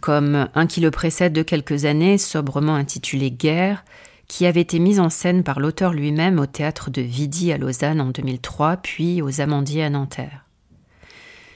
comme 0.00 0.48
un 0.54 0.66
qui 0.66 0.80
le 0.80 0.90
précède 0.90 1.32
de 1.32 1.42
quelques 1.42 1.84
années, 1.84 2.18
sobrement 2.18 2.74
intitulé 2.74 3.30
Guerre, 3.30 3.84
qui 4.28 4.46
avait 4.46 4.60
été 4.60 4.78
mise 4.78 5.00
en 5.00 5.10
scène 5.10 5.42
par 5.42 5.58
l'auteur 5.58 5.92
lui-même 5.92 6.38
au 6.38 6.46
théâtre 6.46 6.90
de 6.90 7.02
Vidi 7.02 7.52
à 7.52 7.58
Lausanne 7.58 8.00
en 8.00 8.10
2003, 8.10 8.76
puis 8.78 9.22
aux 9.22 9.40
Amandiers 9.40 9.84
à 9.84 9.90
Nanterre. 9.90 10.44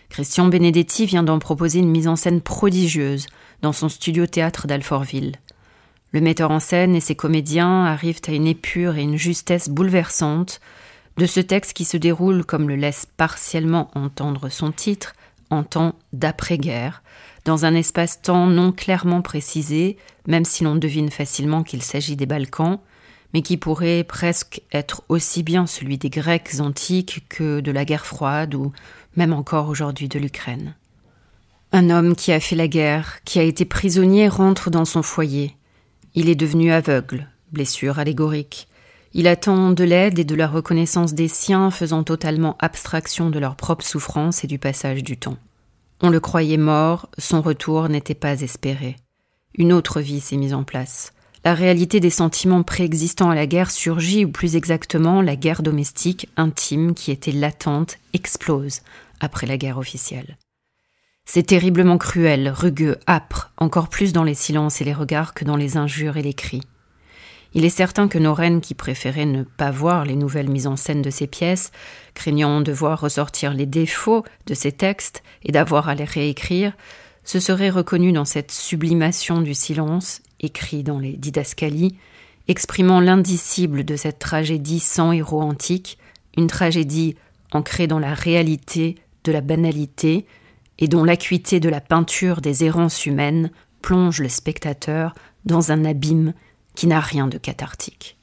Christian 0.08 0.48
Benedetti 0.48 1.06
vient 1.06 1.22
d'en 1.22 1.38
proposer 1.38 1.78
une 1.78 1.90
mise 1.90 2.08
en 2.08 2.16
scène 2.16 2.40
prodigieuse 2.40 3.26
dans 3.62 3.72
son 3.72 3.88
studio 3.88 4.26
théâtre 4.26 4.66
d'Alfortville. 4.66 5.36
Le 6.12 6.20
metteur 6.20 6.50
en 6.50 6.60
scène 6.60 6.94
et 6.94 7.00
ses 7.00 7.14
comédiens 7.14 7.84
arrivent 7.84 8.20
à 8.26 8.32
une 8.32 8.46
épure 8.46 8.96
et 8.96 9.02
une 9.02 9.16
justesse 9.16 9.70
bouleversantes 9.70 10.60
de 11.16 11.26
ce 11.26 11.40
texte 11.40 11.72
qui 11.72 11.84
se 11.84 11.96
déroule, 11.96 12.44
comme 12.44 12.68
le 12.68 12.76
laisse 12.76 13.06
partiellement 13.16 13.90
entendre 13.94 14.48
son 14.48 14.72
titre, 14.72 15.14
en 15.52 15.62
temps 15.62 15.94
d'après-guerre, 16.12 17.02
dans 17.44 17.64
un 17.64 17.74
espace-temps 17.74 18.46
non 18.46 18.72
clairement 18.72 19.22
précisé, 19.22 19.98
même 20.26 20.44
si 20.44 20.64
l'on 20.64 20.76
devine 20.76 21.10
facilement 21.10 21.62
qu'il 21.62 21.82
s'agit 21.82 22.16
des 22.16 22.26
Balkans, 22.26 22.78
mais 23.34 23.42
qui 23.42 23.56
pourrait 23.56 24.04
presque 24.04 24.62
être 24.72 25.02
aussi 25.08 25.42
bien 25.42 25.66
celui 25.66 25.98
des 25.98 26.10
Grecs 26.10 26.60
antiques 26.60 27.24
que 27.28 27.60
de 27.60 27.70
la 27.70 27.84
guerre 27.84 28.06
froide 28.06 28.54
ou 28.54 28.72
même 29.16 29.32
encore 29.32 29.68
aujourd'hui 29.68 30.08
de 30.08 30.18
l'Ukraine. 30.18 30.74
Un 31.72 31.90
homme 31.90 32.14
qui 32.14 32.32
a 32.32 32.40
fait 32.40 32.56
la 32.56 32.68
guerre, 32.68 33.18
qui 33.24 33.38
a 33.38 33.42
été 33.42 33.64
prisonnier, 33.64 34.28
rentre 34.28 34.70
dans 34.70 34.84
son 34.84 35.02
foyer. 35.02 35.56
Il 36.14 36.28
est 36.28 36.34
devenu 36.34 36.72
aveugle, 36.72 37.28
blessure 37.50 37.98
allégorique. 37.98 38.68
Il 39.14 39.28
attend 39.28 39.72
de 39.72 39.84
l'aide 39.84 40.18
et 40.18 40.24
de 40.24 40.34
la 40.34 40.48
reconnaissance 40.48 41.12
des 41.12 41.28
siens, 41.28 41.70
faisant 41.70 42.02
totalement 42.02 42.56
abstraction 42.60 43.28
de 43.28 43.38
leur 43.38 43.56
propre 43.56 43.84
souffrance 43.84 44.42
et 44.42 44.46
du 44.46 44.58
passage 44.58 45.02
du 45.02 45.18
temps. 45.18 45.36
On 46.00 46.08
le 46.08 46.18
croyait 46.18 46.56
mort, 46.56 47.08
son 47.18 47.42
retour 47.42 47.88
n'était 47.88 48.14
pas 48.14 48.40
espéré. 48.40 48.96
Une 49.54 49.72
autre 49.72 50.00
vie 50.00 50.20
s'est 50.20 50.36
mise 50.36 50.54
en 50.54 50.64
place. 50.64 51.12
La 51.44 51.54
réalité 51.54 52.00
des 52.00 52.10
sentiments 52.10 52.62
préexistants 52.62 53.30
à 53.30 53.34
la 53.34 53.46
guerre 53.46 53.70
surgit, 53.70 54.24
ou 54.24 54.30
plus 54.30 54.56
exactement, 54.56 55.20
la 55.20 55.36
guerre 55.36 55.62
domestique 55.62 56.28
intime 56.36 56.94
qui 56.94 57.10
était 57.10 57.32
latente 57.32 57.98
explose 58.14 58.80
après 59.20 59.46
la 59.46 59.58
guerre 59.58 59.78
officielle. 59.78 60.38
C'est 61.24 61.44
terriblement 61.44 61.98
cruel, 61.98 62.48
rugueux, 62.48 62.96
âpre, 63.08 63.52
encore 63.58 63.88
plus 63.88 64.12
dans 64.12 64.24
les 64.24 64.34
silences 64.34 64.80
et 64.80 64.84
les 64.84 64.94
regards 64.94 65.34
que 65.34 65.44
dans 65.44 65.56
les 65.56 65.76
injures 65.76 66.16
et 66.16 66.22
les 66.22 66.34
cris. 66.34 66.62
Il 67.54 67.64
est 67.64 67.70
certain 67.70 68.08
que 68.08 68.18
nos 68.18 68.32
reines 68.32 68.62
qui 68.62 68.74
préféraient 68.74 69.26
ne 69.26 69.42
pas 69.42 69.70
voir 69.70 70.04
les 70.04 70.16
nouvelles 70.16 70.48
mises 70.48 70.66
en 70.66 70.76
scène 70.76 71.02
de 71.02 71.10
ces 71.10 71.26
pièces, 71.26 71.70
craignant 72.14 72.62
de 72.62 72.72
voir 72.72 73.00
ressortir 73.00 73.52
les 73.52 73.66
défauts 73.66 74.24
de 74.46 74.54
ces 74.54 74.72
textes 74.72 75.22
et 75.44 75.52
d'avoir 75.52 75.88
à 75.88 75.94
les 75.94 76.04
réécrire, 76.04 76.72
se 77.24 77.40
seraient 77.40 77.70
reconnues 77.70 78.12
dans 78.12 78.24
cette 78.24 78.50
sublimation 78.50 79.42
du 79.42 79.54
silence, 79.54 80.22
écrit 80.40 80.82
dans 80.82 80.98
les 80.98 81.12
didascalies, 81.12 81.96
exprimant 82.48 83.00
l'indicible 83.00 83.84
de 83.84 83.96
cette 83.96 84.18
tragédie 84.18 84.80
sans 84.80 85.12
héros 85.12 85.42
antique, 85.42 85.98
une 86.36 86.48
tragédie 86.48 87.16
ancrée 87.52 87.86
dans 87.86 87.98
la 87.98 88.14
réalité 88.14 88.96
de 89.24 89.32
la 89.32 89.42
banalité, 89.42 90.26
et 90.78 90.88
dont 90.88 91.04
l'acuité 91.04 91.60
de 91.60 91.68
la 91.68 91.80
peinture 91.80 92.40
des 92.40 92.64
errances 92.64 93.06
humaines 93.06 93.50
plonge 93.82 94.20
le 94.20 94.28
spectateur 94.28 95.14
dans 95.44 95.70
un 95.70 95.84
abîme 95.84 96.32
qui 96.74 96.86
n'a 96.86 97.00
rien 97.00 97.26
de 97.26 97.38
cathartique. 97.38 98.16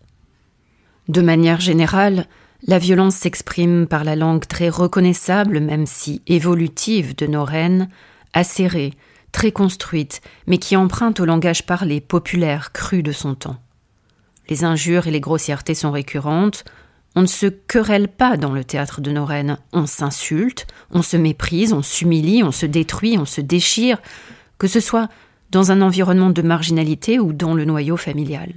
De 1.08 1.22
manière 1.22 1.60
générale, 1.60 2.28
la 2.68 2.78
violence 2.78 3.16
s'exprime 3.16 3.88
par 3.88 4.04
la 4.04 4.16
langue 4.16 4.46
très 4.46 4.70
reconnaissable, 4.70 5.60
même 5.60 5.86
si 5.86 6.22
évolutive, 6.28 7.16
de 7.16 7.26
nos 7.26 7.46
reines, 7.46 7.90
acérée, 8.34 8.94
très 9.32 9.52
construite, 9.52 10.22
mais 10.48 10.58
qui 10.58 10.76
emprunte 10.76 11.20
au 11.20 11.26
langage 11.26 11.66
parlé 11.66 12.02
populaire 12.02 12.72
cru 12.72 13.02
de 13.02 13.12
son 13.12 13.36
temps. 13.36 13.58
Les 14.50 14.64
injures 14.64 15.08
et 15.08 15.12
les 15.12 15.20
grossièretés 15.20 15.76
sont 15.76 15.92
récurrentes, 15.92 16.66
on 17.16 17.22
ne 17.22 17.28
se 17.28 17.48
querelle 17.48 18.08
pas 18.08 18.38
dans 18.38 18.52
le 18.52 18.64
théâtre 18.64 19.02
de 19.02 19.12
nos 19.12 19.26
reines, 19.26 19.58
on 19.74 19.86
s'insulte, 19.86 20.68
on 20.92 21.02
se 21.02 21.18
méprise, 21.18 21.74
on 21.74 21.82
s'humilie, 21.82 22.44
on 22.44 22.52
se 22.52 22.66
détruit, 22.66 23.18
on 23.18 23.26
se 23.26 23.42
déchire, 23.42 24.02
que 24.58 24.68
ce 24.68 24.80
soit 24.80 25.10
dans 25.52 25.72
un 25.72 25.82
environnement 25.82 26.30
de 26.30 26.42
marginalité 26.42 27.20
ou 27.20 27.34
dans 27.34 27.54
le 27.54 27.66
noyau 27.66 27.98
familial. 27.98 28.54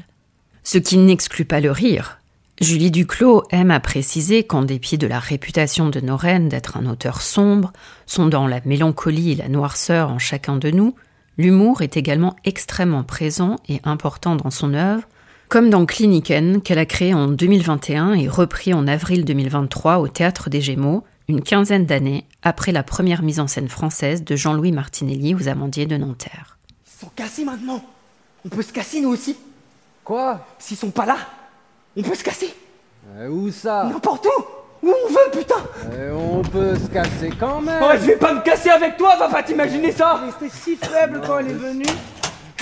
Ce 0.63 0.79
qui 0.79 0.97
n'exclut 0.97 1.45
pas 1.45 1.61
le 1.61 1.71
rire. 1.71 2.19
Julie 2.61 2.91
Duclos 2.91 3.43
aime 3.51 3.71
à 3.71 3.81
préciser 3.81 4.45
qu'en 4.45 4.63
dépit 4.63 4.99
de 4.99 5.07
la 5.07 5.19
réputation 5.19 5.89
de 5.89 6.01
nos 6.01 6.17
reines 6.17 6.49
d'être 6.49 6.77
un 6.77 6.87
auteur 6.87 7.21
sombre, 7.21 7.73
sondant 8.07 8.47
la 8.47 8.61
mélancolie 8.65 9.33
et 9.33 9.37
la 9.37 9.49
noirceur 9.49 10.11
en 10.11 10.19
chacun 10.19 10.57
de 10.57 10.71
nous, 10.71 10.95
l'humour 11.39 11.83
est 11.83 11.97
également 11.97 12.37
extrêmement 12.45 13.03
présent 13.03 13.57
et 13.69 13.81
important 13.85 14.37
dans 14.37 14.51
son 14.51 14.75
œuvre, 14.75 15.03
comme 15.49 15.71
dans 15.71 15.87
Kliniken 15.87 16.63
qu'elle 16.63 16.79
a 16.79 16.87
créé 16.87 17.15
en 17.15 17.27
2021 17.29 18.15
et 18.15 18.29
repris 18.29 18.73
en 18.75 18.87
avril 18.87 19.25
2023 19.25 19.99
au 19.99 20.09
Théâtre 20.09 20.49
des 20.49 20.61
Gémeaux, 20.61 21.05
une 21.29 21.43
quinzaine 21.43 21.87
d'années 21.87 22.27
après 22.43 22.73
la 22.73 22.83
première 22.83 23.23
mise 23.23 23.41
en 23.41 23.47
scène 23.47 23.69
française 23.69 24.25
de 24.25 24.37
Jean-Louis 24.37 24.73
Martinelli 24.73 25.35
aux 25.35 25.49
Amandiers 25.49 25.87
de 25.87 25.97
Nanterre. 25.97 26.52
Ils 27.03 27.07
sont 27.07 27.13
cassés 27.17 27.45
maintenant. 27.45 27.81
On 28.45 28.49
peut 28.49 28.63
se 28.63 28.73
casser 28.73 29.01
nous 29.01 29.09
aussi. 29.09 29.37
Quoi? 30.05 30.39
S'ils 30.57 30.77
sont 30.77 30.93
pas 30.93 31.05
là, 31.05 31.17
on 31.97 32.03
peut 32.03 32.15
se 32.15 32.23
casser. 32.23 32.55
Euh, 33.17 33.27
Où 33.29 33.51
ça? 33.51 33.89
N'importe 33.93 34.25
où. 34.27 34.87
Où 34.87 34.93
on 35.05 35.09
veut, 35.09 35.31
putain. 35.41 35.57
Euh, 35.95 36.13
On 36.13 36.43
peut 36.43 36.77
se 36.77 36.87
casser 36.87 37.31
quand 37.41 37.61
même. 37.61 37.83
Oh, 37.85 37.91
je 37.95 38.07
vais 38.07 38.17
pas 38.17 38.33
me 38.35 38.41
casser 38.43 38.71
avec 38.71 38.97
toi, 38.97 39.17
va 39.17 39.29
pas 39.29 39.43
t'imaginer 39.43 39.91
ça. 39.91 40.21
Elle 40.23 40.29
était 40.47 40.57
si 40.57 40.77
faible 40.77 41.21
quand 41.27 41.41
elle 41.41 41.49
est 41.51 41.55
venue 41.55 41.87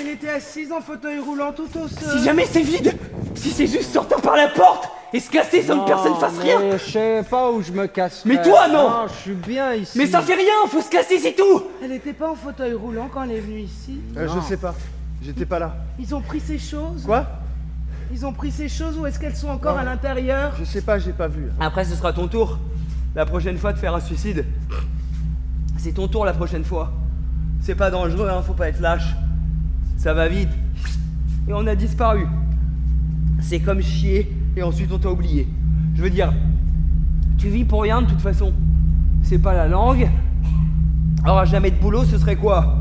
elle 0.00 0.08
était 0.08 0.30
assise 0.30 0.72
en 0.72 0.80
fauteuil 0.80 1.18
roulant 1.18 1.52
tout 1.52 1.68
au 1.76 1.88
sol. 1.88 2.18
Si 2.18 2.24
jamais 2.24 2.46
c'est 2.46 2.62
vide 2.62 2.94
Si 3.34 3.50
c'est 3.50 3.66
juste 3.66 3.92
sortir 3.92 4.20
par 4.20 4.36
la 4.36 4.48
porte 4.48 4.88
et 5.12 5.20
se 5.20 5.30
casser 5.30 5.62
sans 5.62 5.80
que 5.80 5.88
personne 5.88 6.14
fasse 6.14 6.38
rien 6.38 6.58
Je 6.72 6.90
sais 6.90 7.24
pas 7.28 7.50
où 7.50 7.62
je 7.62 7.72
me 7.72 7.86
casse. 7.86 8.24
Mais 8.24 8.40
toi 8.42 8.68
non 8.68 8.90
Non, 8.90 9.06
je 9.08 9.14
suis 9.14 9.34
bien 9.34 9.74
ici. 9.74 9.98
Mais 9.98 10.06
ça 10.06 10.22
fait 10.22 10.34
rien, 10.34 10.52
faut 10.68 10.80
se 10.80 10.88
casser, 10.88 11.18
c'est 11.18 11.34
tout 11.34 11.64
Elle 11.82 11.92
était 11.92 12.12
pas 12.12 12.30
en 12.30 12.34
fauteuil 12.34 12.74
roulant 12.74 13.08
quand 13.12 13.24
elle 13.24 13.32
est 13.32 13.40
venue 13.40 13.60
ici 13.60 14.00
euh, 14.16 14.28
Je 14.34 14.40
sais 14.40 14.56
pas, 14.56 14.74
j'étais 15.22 15.46
pas 15.46 15.58
là. 15.58 15.74
Ils 15.98 16.14
ont 16.14 16.20
pris 16.20 16.40
ces 16.40 16.58
choses 16.58 17.04
Quoi? 17.04 17.26
Ils 18.12 18.26
ont 18.26 18.32
pris 18.32 18.50
ces 18.50 18.68
choses 18.68 18.98
ou 18.98 19.06
est-ce 19.06 19.18
qu'elles 19.18 19.36
sont 19.36 19.48
encore 19.48 19.78
à 19.78 19.84
l'intérieur? 19.84 20.52
Je 20.58 20.64
sais 20.64 20.82
pas, 20.82 20.98
j'ai 20.98 21.12
pas 21.12 21.28
vu. 21.28 21.48
Après, 21.60 21.84
ce 21.84 21.94
sera 21.94 22.12
ton 22.12 22.26
tour. 22.26 22.58
La 23.14 23.24
prochaine 23.24 23.56
fois 23.56 23.72
de 23.72 23.78
faire 23.78 23.94
un 23.94 24.00
suicide. 24.00 24.44
C'est 25.78 25.92
ton 25.92 26.08
tour 26.08 26.24
la 26.24 26.32
prochaine 26.32 26.64
fois. 26.64 26.92
C'est 27.62 27.74
pas 27.74 27.90
dangereux, 27.90 28.28
hein, 28.28 28.42
faut 28.42 28.52
pas 28.52 28.68
être 28.68 28.80
lâche 28.80 29.14
ça 30.00 30.14
va 30.14 30.28
vite. 30.28 30.48
Et 31.46 31.52
on 31.52 31.66
a 31.66 31.74
disparu. 31.74 32.26
C'est 33.38 33.60
comme 33.60 33.82
chier 33.82 34.34
et 34.56 34.62
ensuite 34.62 34.90
on 34.92 34.98
t'a 34.98 35.10
oublié. 35.10 35.46
Je 35.94 36.02
veux 36.02 36.08
dire, 36.08 36.32
tu 37.36 37.48
vis 37.50 37.64
pour 37.64 37.82
rien 37.82 38.00
de 38.00 38.06
toute 38.06 38.20
façon. 38.22 38.54
C'est 39.22 39.38
pas 39.38 39.52
la 39.52 39.68
langue. 39.68 40.08
Alors 41.22 41.44
jamais 41.44 41.70
de 41.70 41.76
boulot, 41.76 42.04
ce 42.04 42.16
serait 42.16 42.36
quoi? 42.36 42.78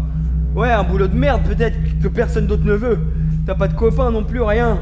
Ouais, 0.56 0.72
un 0.72 0.84
boulot 0.84 1.10
de 1.10 1.16
merde 1.16 1.44
peut-être 1.44 1.78
que 2.02 2.08
personne 2.08 2.48
d'autre 2.48 2.64
ne 2.64 2.74
veut. 2.74 3.00
T'as 3.46 3.56
pas 3.56 3.68
de 3.68 3.76
copain 3.76 4.12
non 4.12 4.24
plus, 4.24 4.42
rien. 4.42 4.80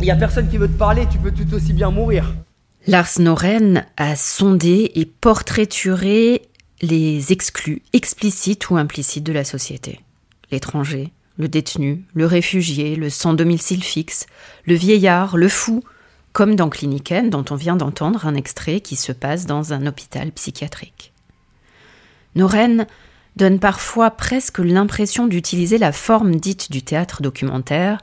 Y 0.00 0.10
a 0.10 0.16
personne 0.16 0.48
qui 0.48 0.56
veut 0.56 0.68
te 0.68 0.78
parler, 0.78 1.06
tu 1.08 1.18
peux 1.18 1.30
tout 1.30 1.54
aussi 1.54 1.72
bien 1.72 1.92
mourir. 1.92 2.34
Lars 2.88 3.20
Noren 3.20 3.84
a 3.96 4.16
sondé 4.16 4.90
et 4.96 5.06
portraituré 5.06 6.42
les 6.82 7.30
exclus 7.30 7.82
explicites 7.92 8.70
ou 8.70 8.76
implicites 8.76 9.24
de 9.24 9.32
la 9.32 9.44
société. 9.44 10.00
L'étranger, 10.50 11.12
le 11.38 11.48
détenu, 11.48 12.04
le 12.14 12.26
réfugié, 12.26 12.96
le 12.96 13.10
sans 13.10 13.32
domicile 13.32 13.82
fixe, 13.82 14.26
le 14.66 14.74
vieillard, 14.74 15.36
le 15.36 15.48
fou, 15.48 15.82
comme 16.32 16.56
dans 16.56 16.68
Cliniken, 16.68 17.30
dont 17.30 17.44
on 17.50 17.54
vient 17.54 17.76
d'entendre 17.76 18.26
un 18.26 18.34
extrait 18.34 18.80
qui 18.80 18.96
se 18.96 19.12
passe 19.12 19.46
dans 19.46 19.72
un 19.72 19.86
hôpital 19.86 20.30
psychiatrique. 20.32 21.12
Noren 22.34 22.86
donne 23.36 23.60
parfois 23.60 24.10
presque 24.10 24.58
l'impression 24.58 25.26
d'utiliser 25.26 25.78
la 25.78 25.92
forme 25.92 26.36
dite 26.36 26.70
du 26.70 26.82
théâtre 26.82 27.22
documentaire, 27.22 27.98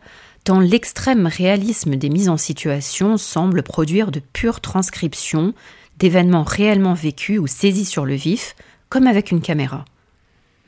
tant 0.45 0.59
l'extrême 0.59 1.27
réalisme 1.27 1.95
des 1.95 2.09
mises 2.09 2.29
en 2.29 2.37
situation 2.37 3.17
semble 3.17 3.63
produire 3.63 4.11
de 4.11 4.19
pures 4.19 4.61
transcriptions 4.61 5.53
d'événements 5.99 6.43
réellement 6.43 6.93
vécus 6.93 7.39
ou 7.39 7.47
saisis 7.47 7.85
sur 7.85 8.05
le 8.05 8.15
vif, 8.15 8.55
comme 8.89 9.07
avec 9.07 9.31
une 9.31 9.41
caméra 9.41 9.85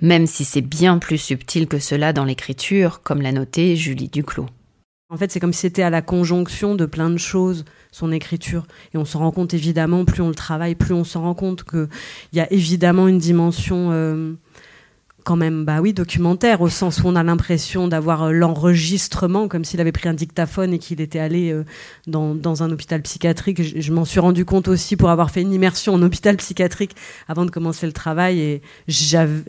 même 0.02 0.28
si 0.28 0.46
c'est 0.46 0.62
bien 0.62 0.98
plus 0.98 1.18
subtil 1.18 1.68
que 1.68 1.80
cela 1.80 2.14
dans 2.14 2.26
l'écriture, 2.26 3.02
comme 3.04 3.22
l'a 3.22 3.32
noté 3.32 3.76
Julie 3.76 4.10
Duclos. 4.10 4.48
En 5.10 5.16
fait, 5.16 5.32
c'est 5.32 5.40
comme 5.40 5.54
si 5.54 5.62
c'était 5.62 5.84
à 5.84 5.90
la 5.90 6.02
conjonction 6.02 6.76
de 6.76 6.86
plein 6.86 7.10
de 7.10 7.18
choses, 7.18 7.64
son 7.92 8.12
écriture. 8.12 8.68
Et 8.94 8.98
on 8.98 9.06
s'en 9.06 9.20
rend 9.20 9.32
compte 9.32 9.54
évidemment, 9.54 10.04
plus 10.04 10.22
on 10.22 10.28
le 10.28 10.36
travaille, 10.36 10.76
plus 10.76 10.94
on 10.94 11.06
s'en 11.06 11.22
rend 11.22 11.34
compte 11.34 11.64
qu'il 11.64 11.88
y 12.34 12.42
a 12.42 12.52
évidemment 12.52 13.08
une 13.08 13.18
dimension 13.18 13.90
euh, 13.92 14.34
quand 15.28 15.36
même, 15.36 15.66
bah 15.66 15.82
oui, 15.82 15.92
documentaire, 15.92 16.62
au 16.62 16.70
sens 16.70 17.00
où 17.00 17.08
on 17.08 17.16
a 17.18 17.22
l'impression 17.22 17.90
d'avoir 17.90 18.24
euh, 18.24 18.32
l'enregistrement, 18.32 19.50
comme 19.50 19.66
s'il 19.66 19.82
avait 19.82 19.92
pris 19.92 20.08
un 20.08 20.14
dictaphone 20.14 20.74
et 20.74 20.80
qu'il 20.80 21.02
était 21.02 21.20
allé 21.20 21.52
euh, 21.52 21.66
dans, 22.08 22.34
dans, 22.34 22.64
un 22.64 22.72
hôpital 22.72 23.02
psychiatrique. 23.02 23.62
Je, 23.62 23.92
m'en 23.92 24.06
suis 24.06 24.22
rendu 24.22 24.46
compte 24.46 24.70
aussi 24.70 24.96
pour 24.96 25.10
avoir 25.10 25.30
fait 25.30 25.42
une 25.42 25.52
immersion 25.52 25.94
en 25.96 26.02
hôpital 26.02 26.38
psychiatrique 26.38 26.96
avant 27.28 27.44
de 27.44 27.52
commencer 27.52 27.86
le 27.86 27.92
travail. 27.92 28.40
Et 28.40 28.62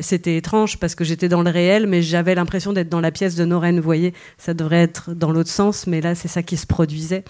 c'était 0.00 0.36
étrange 0.36 0.78
parce 0.80 0.96
que 0.96 1.04
j'étais 1.04 1.28
dans 1.28 1.42
le 1.42 1.50
réel, 1.50 1.86
mais 1.86 2.02
j'avais 2.02 2.34
l'impression 2.34 2.72
d'être 2.72 2.88
dans 2.88 3.00
la 3.00 3.12
pièce 3.12 3.36
de 3.36 3.44
Noren. 3.44 3.76
Vous 3.76 3.84
voyez, 3.84 4.14
ça 4.36 4.54
devrait 4.54 4.82
être 4.82 5.12
dans 5.14 5.30
l'autre 5.30 5.50
sens, 5.50 5.86
mais 5.86 6.00
là, 6.00 6.16
c'est 6.16 6.26
ça 6.26 6.42
qui 6.42 6.56
se 6.56 6.66
produisait. 6.66 7.22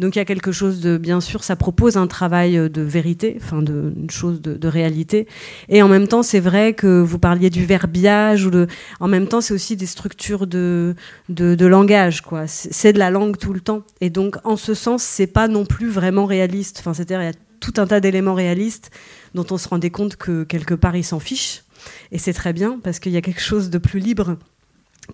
Donc 0.00 0.16
il 0.16 0.18
y 0.18 0.22
a 0.22 0.24
quelque 0.24 0.50
chose 0.50 0.80
de, 0.80 0.96
bien 0.96 1.20
sûr, 1.20 1.44
ça 1.44 1.56
propose 1.56 1.98
un 1.98 2.06
travail 2.06 2.56
euh, 2.56 2.70
de 2.70 2.80
vérité, 2.80 3.36
enfin 3.38 3.60
de, 3.60 3.92
une 3.94 4.08
chose 4.08 4.40
de, 4.40 4.68
réalité. 4.68 5.26
Et 5.68 5.82
en 5.82 5.88
même 5.88 6.08
temps, 6.08 6.22
c'est 6.22 6.40
vrai 6.40 6.72
que 6.72 7.00
vous 7.00 7.18
parliez 7.18 7.50
du 7.50 7.66
verbiage 7.66 8.46
ou 8.46 8.50
de, 8.50 8.66
en 9.00 9.08
même 9.08 9.28
temps, 9.28 9.42
c'est 9.42 9.52
aussi 9.52 9.76
des 9.76 9.86
structures 9.86 10.46
de, 10.46 10.94
de, 11.28 11.54
de 11.54 11.66
langage, 11.66 12.22
quoi. 12.22 12.46
C'est 12.46 12.94
de 12.94 12.98
la 12.98 13.10
langue 13.10 13.36
tout 13.36 13.52
le 13.52 13.60
temps. 13.60 13.82
Et 14.00 14.08
donc, 14.08 14.36
en 14.44 14.56
ce 14.56 14.72
sens, 14.72 15.02
c'est 15.02 15.26
pas 15.26 15.48
non 15.48 15.66
plus 15.66 15.88
vraiment 15.88 16.24
réaliste. 16.24 16.78
Enfin, 16.80 16.94
c'est-à-dire, 16.94 17.20
il 17.20 17.26
y 17.26 17.28
a 17.28 17.38
tout 17.58 17.74
un 17.76 17.86
tas 17.86 18.00
d'éléments 18.00 18.34
réalistes 18.34 18.90
dont 19.34 19.46
on 19.50 19.58
se 19.58 19.68
rendait 19.68 19.90
compte 19.90 20.16
que 20.16 20.44
quelque 20.44 20.74
part, 20.74 20.96
ils 20.96 21.04
s'en 21.04 21.20
fichent. 21.20 21.64
Et 22.10 22.16
c'est 22.16 22.32
très 22.32 22.54
bien 22.54 22.80
parce 22.82 23.00
qu'il 23.00 23.12
y 23.12 23.18
a 23.18 23.22
quelque 23.22 23.42
chose 23.42 23.68
de 23.68 23.78
plus 23.78 24.00
libre 24.00 24.38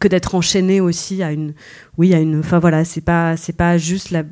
que 0.00 0.06
d'être 0.08 0.34
enchaîné 0.34 0.80
aussi 0.80 1.22
à 1.22 1.32
une 1.32 1.54
oui 1.96 2.12
à 2.12 2.18
une 2.18 2.40
enfin 2.40 2.58
voilà 2.58 2.84
c'est 2.84 3.00
pas 3.00 3.36
c'est 3.36 3.54
pas 3.54 3.78
juste 3.78 4.10
la 4.10 4.24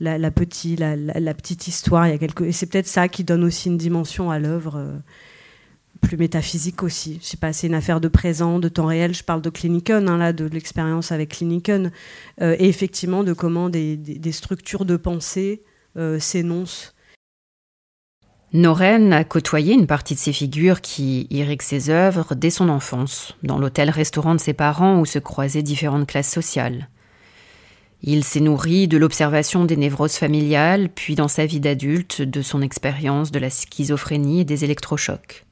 la, 0.00 0.18
la, 0.18 0.30
petit, 0.30 0.76
la, 0.76 0.96
la, 0.96 1.34
petite 1.34 1.68
histoire. 1.68 2.08
Il 2.08 2.10
y 2.10 2.14
a 2.14 2.18
quelque... 2.18 2.44
Et 2.44 2.52
c'est 2.52 2.66
peut-être 2.66 2.88
ça 2.88 3.08
qui 3.08 3.24
donne 3.24 3.44
aussi 3.44 3.68
une 3.68 3.78
dimension 3.78 4.30
à 4.30 4.38
l'œuvre 4.38 4.76
euh, 4.76 4.96
plus 6.00 6.16
métaphysique 6.16 6.82
aussi. 6.82 7.18
Je 7.22 7.26
sais 7.26 7.36
pas, 7.36 7.52
c'est 7.52 7.66
une 7.66 7.74
affaire 7.74 8.00
de 8.00 8.08
présent, 8.08 8.58
de 8.58 8.68
temps 8.68 8.86
réel. 8.86 9.14
Je 9.14 9.22
parle 9.22 9.42
de 9.42 9.50
Kliniken, 9.50 10.08
hein, 10.08 10.18
là, 10.18 10.32
de 10.32 10.46
l'expérience 10.46 11.12
avec 11.12 11.30
Kliniken. 11.30 11.92
Euh, 12.40 12.56
et 12.58 12.68
effectivement, 12.68 13.22
de 13.22 13.32
comment 13.32 13.68
des 13.68 14.32
structures 14.32 14.84
de 14.84 14.96
pensée 14.96 15.62
euh, 15.96 16.18
s'énoncent. 16.18 16.92
Noren 18.52 19.12
a 19.12 19.22
côtoyé 19.22 19.74
une 19.74 19.86
partie 19.86 20.14
de 20.14 20.18
ces 20.18 20.32
figures 20.32 20.80
qui 20.80 21.28
irriguent 21.30 21.62
ses 21.62 21.88
œuvres 21.88 22.34
dès 22.34 22.50
son 22.50 22.68
enfance, 22.68 23.36
dans 23.44 23.58
l'hôtel-restaurant 23.58 24.34
de 24.34 24.40
ses 24.40 24.54
parents 24.54 25.00
où 25.00 25.06
se 25.06 25.20
croisaient 25.20 25.62
différentes 25.62 26.08
classes 26.08 26.32
sociales. 26.32 26.88
Il 28.02 28.24
s'est 28.24 28.40
nourri 28.40 28.88
de 28.88 28.96
l'observation 28.96 29.66
des 29.66 29.76
névroses 29.76 30.14
familiales, 30.14 30.88
puis 30.88 31.14
dans 31.14 31.28
sa 31.28 31.44
vie 31.44 31.60
d'adulte, 31.60 32.22
de 32.22 32.40
son 32.40 32.62
expérience 32.62 33.30
de 33.30 33.38
la 33.38 33.50
schizophrénie 33.50 34.40
et 34.40 34.44
des 34.44 34.64
électrochocs. 34.64 35.44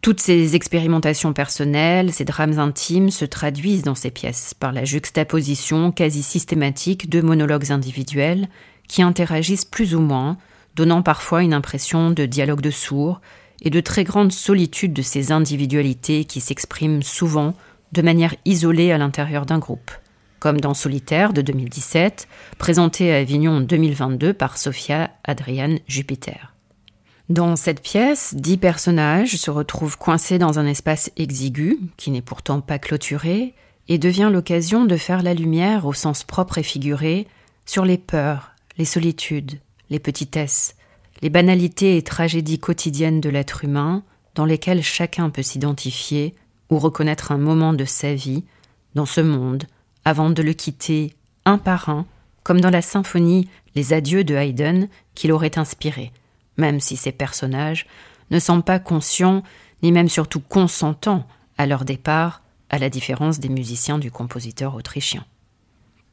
Toutes 0.00 0.20
ces 0.20 0.54
expérimentations 0.54 1.34
personnelles, 1.34 2.12
ces 2.12 2.24
drames 2.24 2.58
intimes 2.58 3.10
se 3.10 3.24
traduisent 3.26 3.82
dans 3.82 3.94
ses 3.94 4.10
pièces 4.10 4.54
par 4.54 4.72
la 4.72 4.84
juxtaposition 4.84 5.92
quasi 5.92 6.22
systématique 6.22 7.10
de 7.10 7.20
monologues 7.20 7.70
individuels 7.70 8.48
qui 8.88 9.02
interagissent 9.02 9.64
plus 9.64 9.94
ou 9.94 10.00
moins, 10.00 10.38
donnant 10.74 11.02
parfois 11.02 11.42
une 11.42 11.54
impression 11.54 12.10
de 12.10 12.26
dialogue 12.26 12.60
de 12.60 12.70
sourds 12.70 13.20
et 13.62 13.70
de 13.70 13.80
très 13.80 14.04
grande 14.04 14.32
solitude 14.32 14.92
de 14.92 15.02
ces 15.02 15.32
individualités 15.32 16.24
qui 16.24 16.40
s'expriment 16.40 17.02
souvent 17.02 17.54
de 17.92 18.02
manière 18.02 18.34
isolée 18.44 18.90
à 18.90 18.98
l'intérieur 18.98 19.46
d'un 19.46 19.58
groupe 19.58 19.90
comme 20.44 20.60
dans 20.60 20.74
Solitaire 20.74 21.32
de 21.32 21.40
2017, 21.40 22.28
présenté 22.58 23.10
à 23.14 23.16
Avignon 23.16 23.52
en 23.52 23.60
2022 23.62 24.34
par 24.34 24.58
Sophia 24.58 25.10
Adriane 25.24 25.78
Jupiter. 25.88 26.52
Dans 27.30 27.56
cette 27.56 27.80
pièce, 27.80 28.34
dix 28.36 28.58
personnages 28.58 29.36
se 29.36 29.50
retrouvent 29.50 29.96
coincés 29.96 30.38
dans 30.38 30.58
un 30.58 30.66
espace 30.66 31.10
exigu, 31.16 31.78
qui 31.96 32.10
n'est 32.10 32.20
pourtant 32.20 32.60
pas 32.60 32.78
clôturé, 32.78 33.54
et 33.88 33.96
devient 33.96 34.28
l'occasion 34.30 34.84
de 34.84 34.98
faire 34.98 35.22
la 35.22 35.32
lumière 35.32 35.86
au 35.86 35.94
sens 35.94 36.24
propre 36.24 36.58
et 36.58 36.62
figuré 36.62 37.26
sur 37.64 37.86
les 37.86 37.96
peurs, 37.96 38.52
les 38.76 38.84
solitudes, 38.84 39.60
les 39.88 39.98
petitesses, 39.98 40.76
les 41.22 41.30
banalités 41.30 41.96
et 41.96 42.02
tragédies 42.02 42.58
quotidiennes 42.58 43.22
de 43.22 43.30
l'être 43.30 43.64
humain 43.64 44.02
dans 44.34 44.44
lesquelles 44.44 44.82
chacun 44.82 45.30
peut 45.30 45.40
s'identifier 45.40 46.34
ou 46.68 46.78
reconnaître 46.78 47.32
un 47.32 47.38
moment 47.38 47.72
de 47.72 47.86
sa 47.86 48.12
vie 48.12 48.44
dans 48.94 49.06
ce 49.06 49.22
monde 49.22 49.64
avant 50.04 50.30
de 50.30 50.42
le 50.42 50.52
quitter 50.52 51.14
un 51.44 51.58
par 51.58 51.88
un, 51.88 52.06
comme 52.42 52.60
dans 52.60 52.70
la 52.70 52.82
symphonie 52.82 53.48
Les 53.74 53.92
Adieux 53.92 54.24
de 54.24 54.34
Haydn 54.34 54.88
qu'il 55.14 55.32
aurait 55.32 55.58
inspiré, 55.58 56.12
même 56.56 56.80
si 56.80 56.96
ces 56.96 57.12
personnages 57.12 57.86
ne 58.30 58.38
sont 58.38 58.60
pas 58.60 58.78
conscients 58.78 59.42
ni 59.82 59.92
même 59.92 60.08
surtout 60.08 60.40
consentants 60.40 61.26
à 61.58 61.66
leur 61.66 61.84
départ, 61.84 62.42
à 62.70 62.78
la 62.78 62.90
différence 62.90 63.38
des 63.38 63.48
musiciens 63.48 63.98
du 63.98 64.10
compositeur 64.10 64.74
autrichien. 64.74 65.24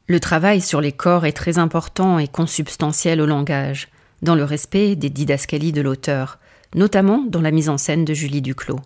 Le 0.06 0.20
travail 0.20 0.60
sur 0.60 0.80
les 0.80 0.92
corps 0.92 1.26
est 1.26 1.32
très 1.32 1.58
important 1.58 2.18
et 2.18 2.28
consubstantiel 2.28 3.20
au 3.20 3.26
langage, 3.26 3.88
dans 4.20 4.34
le 4.34 4.44
respect 4.44 4.94
des 4.94 5.10
didascalies 5.10 5.72
de 5.72 5.80
l'auteur, 5.80 6.38
notamment 6.74 7.24
dans 7.26 7.40
la 7.40 7.50
mise 7.50 7.68
en 7.68 7.78
scène 7.78 8.04
de 8.04 8.14
Julie 8.14 8.42
Duclos. 8.42 8.80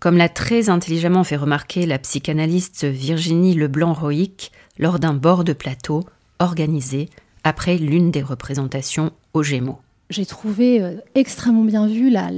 Comme 0.00 0.16
l'a 0.16 0.28
très 0.28 0.68
intelligemment 0.68 1.24
fait 1.24 1.36
remarquer 1.36 1.84
la 1.84 1.98
psychanalyste 1.98 2.84
Virginie 2.84 3.54
Leblanc-Roïc 3.54 4.52
lors 4.78 5.00
d'un 5.00 5.14
bord 5.14 5.42
de 5.42 5.52
plateau 5.52 6.04
organisé 6.38 7.08
après 7.42 7.78
l'une 7.78 8.12
des 8.12 8.22
représentations 8.22 9.12
aux 9.34 9.42
Gémeaux 9.42 9.80
j'ai 10.10 10.24
trouvé 10.24 10.80
euh, 10.80 10.96
extrêmement 11.14 11.64
bien 11.64 11.86
vu 11.86 12.08
la, 12.10 12.30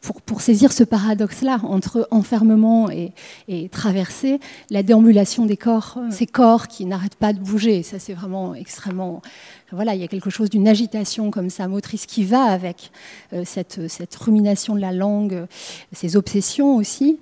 pour, 0.00 0.20
pour, 0.20 0.40
saisir 0.40 0.72
ce 0.72 0.84
paradoxe-là 0.84 1.60
entre 1.62 2.06
enfermement 2.10 2.90
et, 2.90 3.12
et, 3.48 3.68
traversée, 3.68 4.38
la 4.70 4.82
déambulation 4.82 5.46
des 5.46 5.56
corps, 5.56 5.98
ces 6.10 6.26
corps 6.26 6.68
qui 6.68 6.84
n'arrêtent 6.84 7.16
pas 7.16 7.32
de 7.32 7.38
bouger. 7.38 7.82
Ça, 7.82 7.98
c'est 7.98 8.12
vraiment 8.12 8.54
extrêmement. 8.54 9.22
Voilà, 9.72 9.94
il 9.94 10.00
y 10.00 10.04
a 10.04 10.08
quelque 10.08 10.30
chose 10.30 10.48
d'une 10.48 10.68
agitation 10.68 11.30
comme 11.30 11.50
ça, 11.50 11.66
motrice, 11.66 12.06
qui 12.06 12.24
va 12.24 12.42
avec 12.44 12.92
euh, 13.32 13.42
cette, 13.44 13.88
cette 13.88 14.14
rumination 14.14 14.74
de 14.74 14.80
la 14.80 14.92
langue, 14.92 15.46
ces 15.92 16.16
obsessions 16.16 16.76
aussi. 16.76 17.18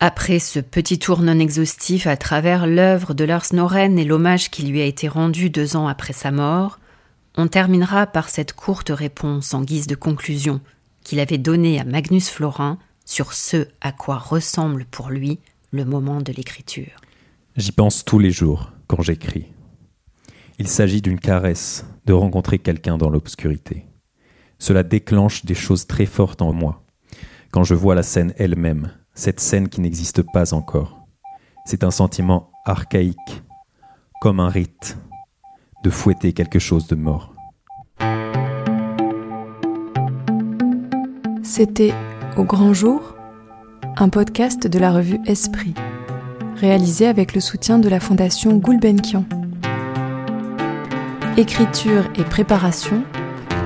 Après 0.00 0.38
ce 0.38 0.60
petit 0.60 0.98
tour 0.98 1.22
non 1.22 1.38
exhaustif 1.40 2.06
à 2.06 2.16
travers 2.16 2.66
l'œuvre 2.66 3.14
de 3.14 3.24
Lars 3.24 3.46
Noren 3.52 3.98
et 3.98 4.04
l'hommage 4.04 4.50
qui 4.50 4.62
lui 4.62 4.80
a 4.80 4.84
été 4.84 5.08
rendu 5.08 5.50
deux 5.50 5.76
ans 5.76 5.88
après 5.88 6.12
sa 6.12 6.30
mort, 6.30 6.78
on 7.36 7.48
terminera 7.48 8.06
par 8.06 8.28
cette 8.28 8.52
courte 8.52 8.90
réponse 8.90 9.54
en 9.54 9.62
guise 9.62 9.86
de 9.86 9.94
conclusion 9.94 10.60
qu'il 11.02 11.20
avait 11.20 11.38
donnée 11.38 11.80
à 11.80 11.84
Magnus 11.84 12.28
Florin 12.28 12.78
sur 13.04 13.32
ce 13.32 13.66
à 13.80 13.90
quoi 13.90 14.18
ressemble 14.18 14.84
pour 14.84 15.08
lui 15.10 15.38
le 15.70 15.84
moment 15.84 16.20
de 16.20 16.32
l'écriture. 16.32 16.92
J'y 17.56 17.72
pense 17.72 18.04
tous 18.04 18.18
les 18.18 18.30
jours 18.30 18.72
quand 18.86 19.02
j'écris. 19.02 19.46
Il 20.60 20.66
s'agit 20.66 21.00
d'une 21.00 21.20
caresse, 21.20 21.86
de 22.04 22.12
rencontrer 22.12 22.58
quelqu'un 22.58 22.98
dans 22.98 23.10
l'obscurité. 23.10 23.86
Cela 24.58 24.82
déclenche 24.82 25.44
des 25.44 25.54
choses 25.54 25.86
très 25.86 26.04
fortes 26.04 26.42
en 26.42 26.52
moi. 26.52 26.82
Quand 27.52 27.62
je 27.62 27.74
vois 27.74 27.94
la 27.94 28.02
scène 28.02 28.34
elle-même, 28.38 28.90
cette 29.14 29.38
scène 29.38 29.68
qui 29.68 29.80
n'existe 29.80 30.22
pas 30.22 30.54
encore. 30.54 31.06
C'est 31.64 31.84
un 31.84 31.92
sentiment 31.92 32.50
archaïque, 32.64 33.42
comme 34.20 34.40
un 34.40 34.48
rite, 34.48 34.98
de 35.84 35.90
fouetter 35.90 36.32
quelque 36.32 36.58
chose 36.58 36.88
de 36.88 36.96
mort. 36.96 37.34
C'était 41.44 41.94
Au 42.36 42.42
grand 42.42 42.74
jour, 42.74 43.14
un 43.96 44.08
podcast 44.08 44.66
de 44.66 44.78
la 44.80 44.90
revue 44.90 45.20
Esprit, 45.24 45.74
réalisé 46.56 47.06
avec 47.06 47.34
le 47.34 47.40
soutien 47.40 47.78
de 47.78 47.88
la 47.88 48.00
fondation 48.00 48.56
Gulbenkian. 48.56 49.24
Écriture 51.38 52.02
et 52.16 52.24
préparation, 52.24 53.04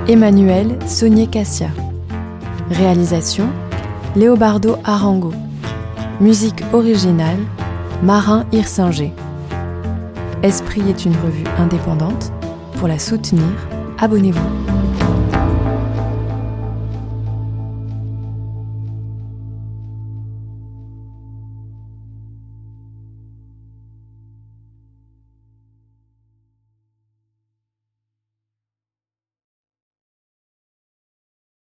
Emmanuel 0.07 0.79
Sonier 0.87 1.27
Cassia. 1.27 1.71
Réalisation, 2.69 3.49
Léobardo 4.15 4.77
Arango. 4.85 5.33
Musique 6.21 6.63
originale, 6.75 7.39
Marin 8.03 8.45
Hirsinger. 8.53 9.11
Esprit 10.43 10.83
est 10.91 11.07
une 11.07 11.17
revue 11.25 11.47
indépendante. 11.57 12.31
Pour 12.77 12.89
la 12.89 12.99
soutenir, 12.99 13.49
abonnez-vous. 13.99 14.62